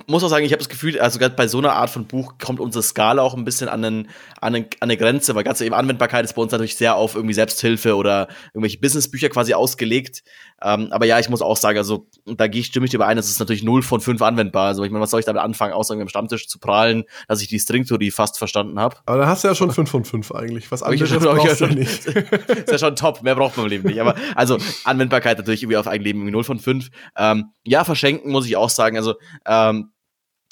muss 0.08 0.24
auch 0.24 0.30
sagen, 0.30 0.46
ich 0.46 0.52
habe 0.52 0.60
das 0.60 0.70
Gefühl, 0.70 1.00
also 1.00 1.20
gerade 1.20 1.36
bei 1.36 1.48
so 1.48 1.58
einer 1.58 1.74
Art 1.74 1.90
von 1.90 2.06
Buch 2.06 2.36
kommt 2.38 2.60
unsere 2.60 2.84
Skala 2.84 3.22
auch 3.22 3.34
ein 3.34 3.46
bisschen 3.46 3.70
an, 3.70 3.84
einen, 3.84 4.10
an, 4.42 4.56
einen, 4.56 4.66
an 4.66 4.70
eine 4.82 4.98
Grenze, 4.98 5.36
weil 5.36 5.44
ganz 5.44 5.62
eben 5.62 5.74
Anwendbarkeit 5.74 6.26
ist 6.26 6.34
bei 6.34 6.42
uns 6.42 6.52
natürlich 6.52 6.76
sehr 6.76 6.96
auf 6.96 7.16
irgendwie 7.16 7.34
Selbsthilfe 7.34 7.96
oder 7.96 8.28
irgendwelche 8.54 8.80
Businessbücher 8.80 9.30
quasi 9.30 9.54
ausgelegt. 9.54 10.24
Ähm, 10.62 10.88
aber 10.92 11.06
ja, 11.06 11.20
ich 11.20 11.30
muss 11.30 11.42
auch 11.42 11.58
sagen, 11.58 11.78
also 11.78 12.08
da 12.26 12.48
gehe 12.48 12.62
ich 12.62 12.68
stimmig 12.68 12.94
überein, 12.94 13.18
es 13.18 13.30
ist 13.30 13.40
natürlich 13.40 13.64
0 13.64 13.82
von 13.84 14.00
5 14.00 14.22
anwendbar. 14.22 14.68
Also 14.68 14.84
ich 14.84 14.92
meine, 14.92 15.02
was 15.02 15.12
soll 15.12 15.20
ich 15.20 15.26
damit 15.26 15.42
anfangen, 15.42 15.74
außer 15.74 15.94
irgendwie 15.94 16.06
am 16.06 16.10
Stammtisch 16.10 16.48
zu 16.48 16.60
prahlen, 16.60 17.04
dass 17.28 17.42
ich 17.42 17.48
die 17.48 17.60
Stringtheorie 17.60 18.12
fast 18.12 18.38
verstanden 18.38 18.80
habe. 18.80 18.98
Aber 19.06 19.18
da 19.18 19.28
hast 19.28 19.44
du 19.44 19.50
ja 19.50 19.56
schon 19.56 19.72
5 19.72 19.90
von 19.90 20.06
5 20.06 20.32
eigentlich. 20.32 20.72
Was 20.72 20.82
anderes 20.82 21.10
schon, 21.10 21.20
brauchst 21.20 21.62
du 21.62 21.68
nicht. 21.68 22.06
ist 22.08 22.72
ja 22.72 22.78
schon 22.78 22.96
top, 22.96 23.22
mehr 23.22 23.36
braucht 23.36 23.58
man 23.58 23.66
im 23.66 23.70
Leben 23.70 23.88
nicht. 23.88 24.00
Aber 24.00 24.16
also 24.36 24.58
Anwendbarkeit 24.86 25.38
natürlich 25.38 25.64
irgendwie 25.64 25.78
auf 25.78 25.88
ein 25.88 26.02
Leben 26.02 26.20
irgendwie 26.20 26.32
0 26.32 26.44
von 26.44 26.60
5. 26.60 26.90
Ähm, 27.18 27.52
ja, 27.64 27.84
verschenken 27.84 28.32
muss 28.32 28.46
ich 28.46 28.56
auch 28.56 28.70
sagen. 28.70 28.98
Also 28.98 29.16
ähm, 29.46 29.92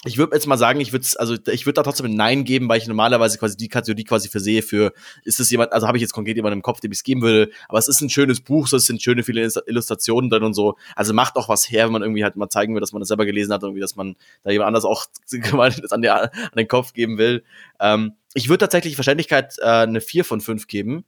ich 0.06 0.18
würde 0.18 0.36
jetzt 0.36 0.48
mal 0.48 0.58
sagen, 0.58 0.82
ich 0.82 0.92
würde 0.92 1.08
also 1.18 1.38
ich 1.52 1.66
würde 1.66 1.76
da 1.76 1.84
trotzdem 1.84 2.08
ein 2.08 2.16
Nein 2.16 2.44
geben, 2.44 2.68
weil 2.68 2.78
ich 2.78 2.88
normalerweise 2.88 3.38
quasi 3.38 3.56
die 3.56 3.70
Kategorie 3.70 4.04
quasi 4.04 4.28
versehe 4.28 4.62
für 4.62 4.94
ist 5.24 5.40
es 5.40 5.50
jemand, 5.50 5.72
also 5.72 5.88
habe 5.88 5.98
ich 5.98 6.02
jetzt 6.02 6.14
konkret 6.14 6.36
jemanden 6.36 6.60
im 6.60 6.62
Kopf, 6.62 6.82
dem 6.82 6.92
ich 6.92 7.00
es 7.00 7.04
geben 7.04 7.22
würde, 7.22 7.52
aber 7.70 7.78
es 7.78 7.88
ist 7.88 8.02
ein 8.02 8.10
schönes 8.10 8.42
Buch, 8.42 8.68
so 8.68 8.76
es 8.78 8.86
sind 8.86 9.02
schöne 9.02 9.24
viele 9.24 9.50
Illustrationen 9.66 10.30
drin 10.30 10.44
und 10.44 10.54
so. 10.54 10.76
Also 10.96 11.14
macht 11.14 11.36
auch 11.38 11.48
was 11.48 11.70
her, 11.70 11.86
wenn 11.86 11.94
man 11.94 12.02
irgendwie 12.02 12.24
halt 12.24 12.36
mal 12.36 12.50
zeigen 12.50 12.74
will, 12.74 12.82
dass 12.82 12.92
man 12.92 13.00
das 13.00 13.08
selber 13.08 13.26
gelesen 13.26 13.54
hat 13.54 13.64
und 13.64 13.70
irgendwie, 13.70 13.82
dass 13.82 13.96
man 13.96 14.16
da 14.44 14.52
jemand 14.52 14.68
anders 14.68 14.86
auch 14.86 15.06
das 15.32 15.92
an, 15.92 16.02
der, 16.02 16.34
an 16.34 16.58
den 16.58 16.68
Kopf 16.68 16.94
geben 16.94 17.18
will. 17.18 17.44
Ähm, 17.80 18.14
ich 18.34 18.50
würde 18.50 18.60
tatsächlich 18.60 18.98
Wahrscheinlichkeit 18.98 19.56
äh, 19.60 19.66
eine 19.66 20.02
4 20.02 20.26
von 20.26 20.42
5 20.42 20.68
geben. 20.68 21.06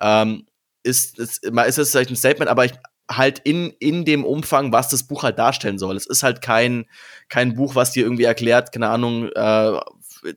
Ähm, 0.00 0.46
ist, 0.82 1.18
ist, 1.18 1.44
ist 1.44 1.78
es 1.78 1.90
vielleicht 1.90 2.10
ein 2.10 2.16
Statement, 2.16 2.50
aber 2.50 2.64
ich, 2.64 2.72
halt 3.10 3.40
in, 3.40 3.70
in 3.80 4.04
dem 4.04 4.24
Umfang, 4.24 4.72
was 4.72 4.88
das 4.88 5.02
Buch 5.02 5.24
halt 5.24 5.38
darstellen 5.38 5.78
soll. 5.78 5.96
Es 5.96 6.06
ist 6.06 6.22
halt 6.22 6.42
kein, 6.42 6.86
kein 7.28 7.54
Buch, 7.54 7.74
was 7.74 7.92
dir 7.92 8.04
irgendwie 8.04 8.24
erklärt, 8.24 8.72
keine 8.72 8.88
Ahnung, 8.88 9.28
äh, 9.34 9.80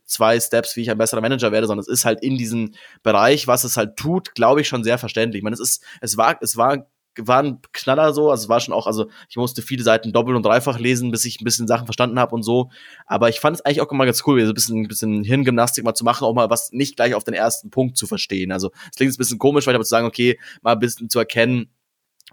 zwei 0.05 0.39
Steps, 0.39 0.75
wie 0.75 0.81
ich 0.81 0.91
ein 0.91 0.97
besserer 0.97 1.21
Manager 1.21 1.51
werde, 1.51 1.67
sondern 1.67 1.81
es 1.81 1.87
ist 1.87 2.05
halt 2.05 2.23
in 2.23 2.37
diesem 2.37 2.73
Bereich, 3.03 3.47
was 3.47 3.63
es 3.63 3.77
halt 3.77 3.97
tut, 3.97 4.33
glaube 4.35 4.61
ich, 4.61 4.67
schon 4.67 4.83
sehr 4.83 4.97
verständlich. 4.97 5.39
Ich 5.39 5.43
meine, 5.43 5.53
es 5.53 5.59
ist, 5.59 5.83
es 6.01 6.17
war, 6.17 6.37
es 6.41 6.57
war, 6.57 6.87
war 7.17 7.43
ein 7.43 7.59
Knaller 7.73 8.13
so, 8.13 8.31
also 8.31 8.43
es 8.43 8.49
war 8.49 8.59
schon 8.59 8.73
auch, 8.73 8.87
also 8.87 9.09
ich 9.29 9.35
musste 9.35 9.61
viele 9.61 9.83
Seiten 9.83 10.11
doppelt 10.13 10.35
und 10.35 10.45
dreifach 10.45 10.79
lesen, 10.79 11.11
bis 11.11 11.25
ich 11.25 11.39
ein 11.39 11.43
bisschen 11.43 11.67
Sachen 11.67 11.85
verstanden 11.85 12.17
habe 12.17 12.33
und 12.33 12.43
so. 12.43 12.71
Aber 13.05 13.29
ich 13.29 13.39
fand 13.39 13.57
es 13.57 13.61
eigentlich 13.65 13.81
auch 13.81 13.91
immer 13.91 14.05
ganz 14.05 14.23
cool, 14.25 14.41
so 14.45 14.51
ein 14.51 14.55
bisschen, 14.55 14.81
ein 14.81 14.87
bisschen 14.87 15.23
Hirngymnastik 15.23 15.83
mal 15.83 15.93
zu 15.93 16.05
machen, 16.05 16.25
auch 16.25 16.33
mal 16.33 16.49
was 16.49 16.71
nicht 16.71 16.95
gleich 16.95 17.13
auf 17.13 17.23
den 17.23 17.35
ersten 17.35 17.69
Punkt 17.69 17.97
zu 17.97 18.07
verstehen. 18.07 18.51
Also 18.51 18.71
es 18.89 18.97
klingt 18.97 19.13
ein 19.13 19.17
bisschen 19.17 19.37
komisch, 19.37 19.67
weil 19.67 19.73
ich 19.73 19.75
aber 19.75 19.85
zu 19.85 19.89
sagen, 19.89 20.07
okay, 20.07 20.39
mal 20.61 20.73
ein 20.73 20.79
bisschen 20.79 21.09
zu 21.09 21.19
erkennen, 21.19 21.69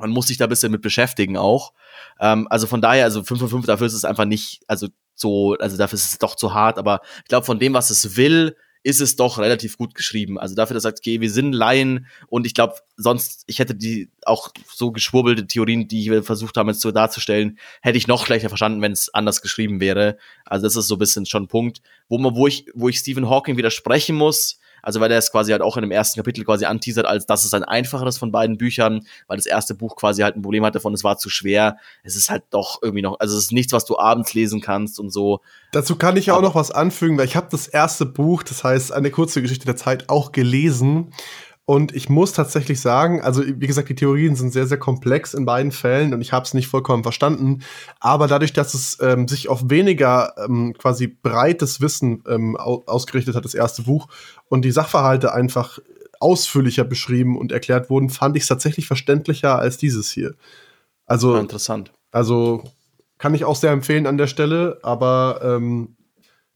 man 0.01 0.11
muss 0.11 0.27
sich 0.27 0.39
da 0.39 0.47
ein 0.47 0.51
bisschen 0.51 0.73
mit 0.73 0.83
beschäftigen 0.83 1.37
auch. 1.37 1.73
Ähm, 2.21 2.47
also 2.51 2.67
von 2.67 2.81
daher, 2.81 3.05
also 3.05 3.23
5 3.23 3.41
von 3.41 3.49
5, 3.49 3.67
dafür 3.67 3.87
ist 3.87 3.95
es 3.95 4.05
einfach 4.05 4.25
nicht, 4.25 4.63
also 4.67 4.89
so, 5.15 5.57
also 5.59 5.77
dafür 5.77 5.97
ist 5.97 6.13
es 6.13 6.19
doch 6.19 6.35
zu 6.35 6.55
hart, 6.55 6.79
aber 6.79 7.01
ich 7.19 7.29
glaube, 7.29 7.47
von 7.47 7.59
dem, 7.59 7.75
was 7.75 7.91
es 7.91 8.17
will, 8.17 8.57
ist 8.83 9.01
es 9.01 9.17
doch 9.17 9.39
relativ 9.39 9.77
gut 9.77 9.95
geschrieben. 9.95 10.39
Also 10.39 10.55
dafür, 10.55 10.75
dass 10.75 10.85
er 10.85 10.91
sagt, 10.91 11.01
okay, 11.01 11.21
wir 11.21 11.31
sind 11.31 11.53
Laien 11.53 12.07
und 12.29 12.47
ich 12.47 12.55
glaube, 12.55 12.77
sonst, 12.97 13.45
ich 13.47 13.59
hätte 13.59 13.75
die 13.75 14.11
auch 14.25 14.53
so 14.73 14.91
geschwurbelte 14.91 15.47
Theorien, 15.47 15.87
die 15.87 16.11
wir 16.11 16.23
versucht 16.23 16.57
haben, 16.57 16.69
jetzt 16.69 16.81
so 16.81 16.91
darzustellen, 16.91 17.59
hätte 17.83 17.99
ich 17.99 18.07
noch 18.07 18.25
schlechter 18.25 18.49
verstanden, 18.49 18.81
wenn 18.81 18.93
es 18.93 19.13
anders 19.13 19.43
geschrieben 19.43 19.81
wäre. 19.81 20.17
Also 20.47 20.65
das 20.65 20.77
ist 20.77 20.89
so 20.89 20.95
ein 20.95 20.99
bisschen 20.99 21.27
schon 21.27 21.45
ein 21.45 21.49
Punkt, 21.49 21.83
wo 22.09 22.17
man, 22.17 22.35
wo 22.35 22.47
ich, 22.47 22.67
wo 22.75 22.89
ich 22.89 22.99
Stephen 22.99 23.29
Hawking 23.29 23.59
widersprechen 23.59 24.17
muss, 24.17 24.59
also 24.83 25.01
weil 25.01 25.11
er 25.11 25.19
es 25.19 25.31
quasi 25.31 25.53
halt 25.53 25.63
auch 25.63 25.77
in 25.77 25.83
dem 25.83 25.91
ersten 25.91 26.19
Kapitel 26.19 26.45
quasi 26.45 26.65
anteasert, 26.65 27.07
als 27.07 27.27
das 27.27 27.45
ist 27.45 27.55
ein 27.55 27.65
einfacheres 27.65 28.19
von 28.19 28.33
beiden 28.33 28.59
Büchern, 28.59 29.07
weil 29.27 29.37
das 29.37 29.47
erste 29.47 29.75
Buch 29.75 29.97
quasi 29.97 30.23
halt 30.23 30.37
ein 30.37 30.43
Problem 30.43 30.65
hatte 30.65 30.81
von, 30.81 30.95
es 30.95 31.05
war 31.05 31.19
zu 31.19 31.31
schwer. 31.31 31.77
Es 32.03 32.17
ist 32.17 32.31
halt 32.31 32.45
doch 32.51 32.83
irgendwie 32.83 33.03
noch, 33.03 33.19
also 33.21 33.37
es 33.37 33.45
ist 33.45 33.53
nichts, 33.53 33.73
was 33.73 33.85
du 33.85 33.99
abends 33.99 34.35
lesen 34.35 34.61
kannst 34.61 34.99
und 35.01 35.11
so. 35.11 35.41
Dazu 35.73 35.97
kann 35.97 36.17
ich 36.17 36.31
auch 36.31 36.43
noch 36.43 36.55
was 36.55 36.71
anfügen, 36.71 37.19
weil 37.19 37.27
ich 37.27 37.37
habe 37.37 37.49
das 37.51 37.69
erste 37.69 38.07
Buch, 38.07 38.43
das 38.43 38.65
heißt 38.65 38.93
eine 38.93 39.11
kurze 39.11 39.43
Geschichte 39.43 39.67
der 39.67 39.77
Zeit, 39.77 40.09
auch 40.09 40.33
gelesen. 40.33 41.13
Und 41.67 41.95
ich 41.95 42.09
muss 42.09 42.33
tatsächlich 42.33 42.81
sagen, 42.81 43.21
also 43.21 43.45
wie 43.47 43.67
gesagt, 43.67 43.89
die 43.89 43.95
Theorien 43.95 44.35
sind 44.35 44.53
sehr, 44.53 44.67
sehr 44.67 44.79
komplex 44.79 45.35
in 45.35 45.45
beiden 45.45 45.71
Fällen 45.71 46.13
und 46.13 46.21
ich 46.21 46.33
habe 46.33 46.45
es 46.45 46.53
nicht 46.53 46.67
vollkommen 46.67 47.05
verstanden. 47.05 47.63
Aber 48.01 48.27
dadurch, 48.27 48.53
dass 48.53 48.75
es 48.75 48.99
ähm, 49.01 49.29
sich 49.29 49.49
auf 49.49 49.63
weniger 49.71 50.35
ähm, 50.45 50.75
quasi 50.77 51.07
breites 51.07 51.81
Wissen 51.81 52.25
ähm, 52.27 52.57
ausgerichtet 52.57 53.37
hat, 53.37 53.45
das 53.45 53.55
erste 53.55 53.83
Buch, 53.83 54.09
und 54.49 54.65
die 54.65 54.73
Sachverhalte 54.73 55.33
einfach 55.33 55.79
ausführlicher 56.19 56.85
beschrieben 56.85 57.39
und 57.39 57.53
erklärt 57.53 57.89
wurden, 57.89 58.11
fand 58.11 58.37
ich 58.37 58.43
es 58.43 58.49
tatsächlich 58.49 58.87
verständlicher 58.87 59.59
als 59.59 59.77
dieses 59.77 60.11
hier. 60.11 60.35
Also 61.07 61.35
ja, 61.35 61.41
interessant. 61.41 61.93
Also 62.11 62.65
kann 63.19 63.35
ich 63.35 63.45
auch 63.45 63.57
sehr 63.57 63.71
empfehlen 63.71 64.07
an 64.07 64.19
der 64.19 64.27
Stelle, 64.27 64.79
aber 64.83 65.41
ähm, 65.43 65.97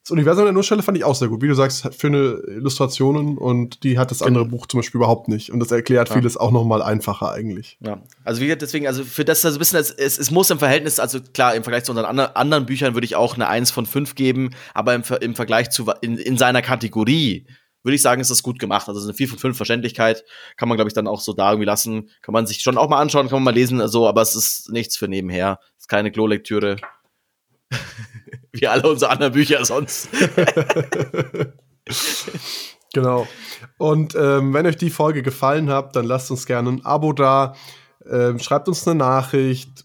das 0.04 0.10
Universum 0.10 0.44
der 0.44 0.52
Nussschelle 0.52 0.82
fand 0.82 0.98
ich 0.98 1.04
auch 1.04 1.14
sehr 1.14 1.28
gut. 1.28 1.40
Wie 1.40 1.48
du 1.48 1.54
sagst, 1.54 1.88
für 1.96 2.08
eine 2.08 2.42
Illustrationen 2.46 3.38
und 3.38 3.84
die 3.84 3.98
hat 3.98 4.10
das 4.10 4.20
andere 4.20 4.44
genau. 4.44 4.58
Buch 4.58 4.66
zum 4.66 4.80
Beispiel 4.80 4.98
überhaupt 4.98 5.28
nicht. 5.28 5.50
Und 5.50 5.60
das 5.60 5.70
erklärt 5.70 6.10
ja. 6.10 6.14
vieles 6.16 6.36
auch 6.36 6.50
noch 6.50 6.64
mal 6.64 6.82
einfacher 6.82 7.32
eigentlich. 7.32 7.78
Ja, 7.80 8.02
also 8.22 8.42
wie 8.42 8.46
gesagt, 8.46 8.60
deswegen, 8.60 8.86
also 8.86 9.02
für 9.02 9.24
das 9.24 9.42
also 9.46 9.56
ein 9.56 9.60
bisschen, 9.60 9.78
es, 9.78 10.18
es 10.18 10.30
muss 10.30 10.50
im 10.50 10.58
Verhältnis, 10.58 11.00
also 11.00 11.20
klar, 11.32 11.54
im 11.54 11.62
Vergleich 11.62 11.84
zu 11.84 11.92
unseren 11.92 12.04
andre, 12.04 12.36
anderen 12.36 12.66
Büchern 12.66 12.92
würde 12.92 13.06
ich 13.06 13.16
auch 13.16 13.34
eine 13.34 13.48
1 13.48 13.70
von 13.70 13.86
5 13.86 14.14
geben, 14.14 14.50
aber 14.74 14.94
im, 14.94 15.04
im 15.22 15.34
Vergleich 15.34 15.70
zu, 15.70 15.90
in, 16.02 16.18
in 16.18 16.36
seiner 16.36 16.60
Kategorie 16.60 17.46
würde 17.82 17.96
ich 17.96 18.02
sagen, 18.02 18.20
ist 18.20 18.30
das 18.30 18.42
gut 18.42 18.58
gemacht. 18.58 18.88
Also 18.88 19.02
eine 19.02 19.14
4 19.14 19.28
von 19.28 19.38
5 19.38 19.56
Verständlichkeit 19.56 20.24
kann 20.58 20.68
man, 20.68 20.76
glaube 20.76 20.88
ich, 20.88 20.94
dann 20.94 21.06
auch 21.06 21.20
so 21.20 21.32
da 21.32 21.52
irgendwie 21.52 21.66
lassen. 21.66 22.10
Kann 22.20 22.34
man 22.34 22.46
sich 22.46 22.60
schon 22.60 22.76
auch 22.76 22.90
mal 22.90 23.00
anschauen, 23.00 23.28
kann 23.28 23.36
man 23.36 23.44
mal 23.44 23.54
lesen, 23.54 23.88
so, 23.88 24.06
aber 24.06 24.20
es 24.20 24.34
ist 24.34 24.70
nichts 24.70 24.98
für 24.98 25.08
nebenher. 25.08 25.60
Es 25.78 25.84
ist 25.84 25.88
keine 25.88 26.12
Klolektüre. 26.12 26.76
Wie 28.54 28.68
alle 28.68 28.88
unsere 28.88 29.10
anderen 29.10 29.32
Bücher 29.32 29.64
sonst. 29.64 30.08
genau. 32.94 33.26
Und 33.78 34.14
ähm, 34.14 34.54
wenn 34.54 34.66
euch 34.66 34.76
die 34.76 34.90
Folge 34.90 35.22
gefallen 35.22 35.70
hat, 35.70 35.96
dann 35.96 36.04
lasst 36.04 36.30
uns 36.30 36.46
gerne 36.46 36.68
ein 36.68 36.86
Abo 36.86 37.12
da. 37.12 37.56
Ähm, 38.08 38.38
schreibt 38.38 38.68
uns 38.68 38.86
eine 38.86 38.96
Nachricht, 38.96 39.84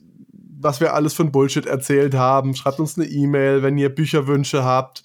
was 0.59 0.81
wir 0.81 0.93
alles 0.93 1.15
für 1.15 1.23
ein 1.23 1.31
Bullshit 1.31 1.65
erzählt 1.65 2.13
haben. 2.13 2.53
Schreibt 2.53 2.79
uns 2.79 2.95
eine 2.95 3.07
E-Mail, 3.07 3.63
wenn 3.63 3.79
ihr 3.79 3.89
Bücherwünsche 3.89 4.63
habt. 4.63 5.01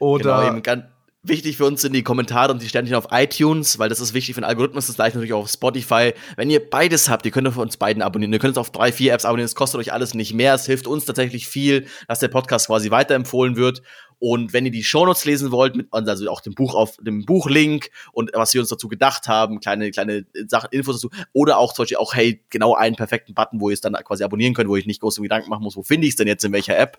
Oder 0.00 0.38
genau, 0.38 0.48
eben 0.48 0.62
ganz, 0.62 0.84
Wichtig 1.26 1.56
für 1.56 1.64
uns 1.64 1.80
sind 1.80 1.94
die 1.94 2.02
Kommentare 2.02 2.52
und 2.52 2.60
die 2.60 2.68
Sternchen 2.68 2.96
auf 2.96 3.06
iTunes, 3.10 3.78
weil 3.78 3.88
das 3.88 3.98
ist 3.98 4.12
wichtig 4.12 4.34
für 4.34 4.42
den 4.42 4.46
Algorithmus, 4.46 4.88
das 4.88 4.96
gleiche 4.96 5.16
natürlich 5.16 5.32
auch 5.32 5.44
auf 5.44 5.50
Spotify. 5.50 6.12
Wenn 6.36 6.50
ihr 6.50 6.60
beides 6.60 7.08
habt, 7.08 7.24
ihr 7.24 7.32
könnt 7.32 7.48
auf 7.48 7.56
uns 7.56 7.78
beiden 7.78 8.02
abonnieren. 8.02 8.30
Ihr 8.34 8.38
könnt 8.38 8.52
es 8.52 8.58
auf 8.58 8.70
drei, 8.70 8.92
vier 8.92 9.14
Apps 9.14 9.24
abonnieren, 9.24 9.46
es 9.46 9.54
kostet 9.54 9.80
euch 9.80 9.90
alles 9.90 10.12
nicht 10.12 10.34
mehr. 10.34 10.52
Es 10.52 10.66
hilft 10.66 10.86
uns 10.86 11.06
tatsächlich 11.06 11.48
viel, 11.48 11.86
dass 12.08 12.18
der 12.18 12.28
Podcast 12.28 12.66
quasi 12.66 12.90
weiterempfohlen 12.90 13.56
wird. 13.56 13.80
Und 14.18 14.52
wenn 14.52 14.66
ihr 14.66 14.70
die 14.70 14.84
Shownotes 14.84 15.24
lesen 15.24 15.50
wollt, 15.50 15.76
mit, 15.76 15.88
also 15.92 16.30
auch 16.30 16.42
dem 16.42 16.54
Buch 16.54 16.74
auf 16.74 16.98
dem 17.00 17.24
Buchlink 17.24 17.88
und 18.12 18.30
was 18.34 18.52
wir 18.52 18.60
uns 18.60 18.68
dazu 18.68 18.88
gedacht 18.88 19.26
haben, 19.26 19.60
kleine, 19.60 19.90
kleine 19.92 20.26
Sachen, 20.46 20.68
Infos 20.72 20.96
dazu, 20.96 21.10
oder 21.32 21.56
auch 21.56 21.72
zum 21.72 21.84
Beispiel 21.84 21.96
auch, 21.96 22.14
hey, 22.14 22.42
genau 22.50 22.74
einen 22.74 22.96
perfekten 22.96 23.32
Button, 23.32 23.62
wo 23.62 23.70
ihr 23.70 23.74
es 23.74 23.80
dann 23.80 23.94
quasi 23.94 24.24
abonnieren 24.24 24.52
könnt, 24.52 24.68
wo 24.68 24.76
ich 24.76 24.84
nicht 24.84 25.00
große 25.00 25.22
Gedanken 25.22 25.48
machen 25.48 25.62
muss, 25.62 25.76
wo 25.76 25.82
finde 25.82 26.06
ich 26.06 26.12
es 26.12 26.16
denn 26.16 26.28
jetzt 26.28 26.44
in 26.44 26.52
welcher 26.52 26.76
App, 26.78 26.98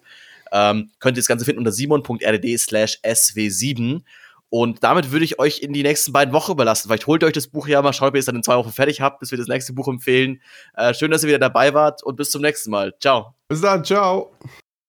ähm, 0.51 0.91
könnt 0.99 1.17
ihr 1.17 1.21
das 1.21 1.27
Ganze 1.27 1.45
finden 1.45 1.59
unter 1.59 1.71
simon.rd 1.71 2.59
slash 2.59 2.99
sw7. 3.03 4.01
Und 4.49 4.83
damit 4.83 5.11
würde 5.11 5.25
ich 5.25 5.39
euch 5.39 5.59
in 5.59 5.73
die 5.73 5.83
nächsten 5.83 6.13
beiden 6.13 6.33
Wochen 6.33 6.51
überlassen. 6.51 6.87
Vielleicht 6.87 7.07
holt 7.07 7.23
ihr 7.23 7.27
euch 7.27 7.33
das 7.33 7.47
Buch 7.47 7.67
ja 7.67 7.81
mal, 7.81 7.93
schaut, 7.93 8.09
ob 8.09 8.15
ihr 8.15 8.19
es 8.19 8.25
dann 8.25 8.35
in 8.35 8.43
zwei 8.43 8.55
Wochen 8.55 8.71
fertig 8.71 9.01
habt, 9.01 9.19
bis 9.19 9.31
wir 9.31 9.37
das 9.37 9.47
nächste 9.47 9.73
Buch 9.73 9.87
empfehlen. 9.87 10.41
Äh, 10.75 10.93
schön, 10.93 11.11
dass 11.11 11.23
ihr 11.23 11.29
wieder 11.29 11.39
dabei 11.39 11.73
wart 11.73 12.03
und 12.03 12.15
bis 12.15 12.31
zum 12.31 12.41
nächsten 12.41 12.71
Mal. 12.71 12.93
Ciao. 12.99 13.35
Bis 13.49 13.61
dann, 13.61 13.83
ciao. 13.83 14.31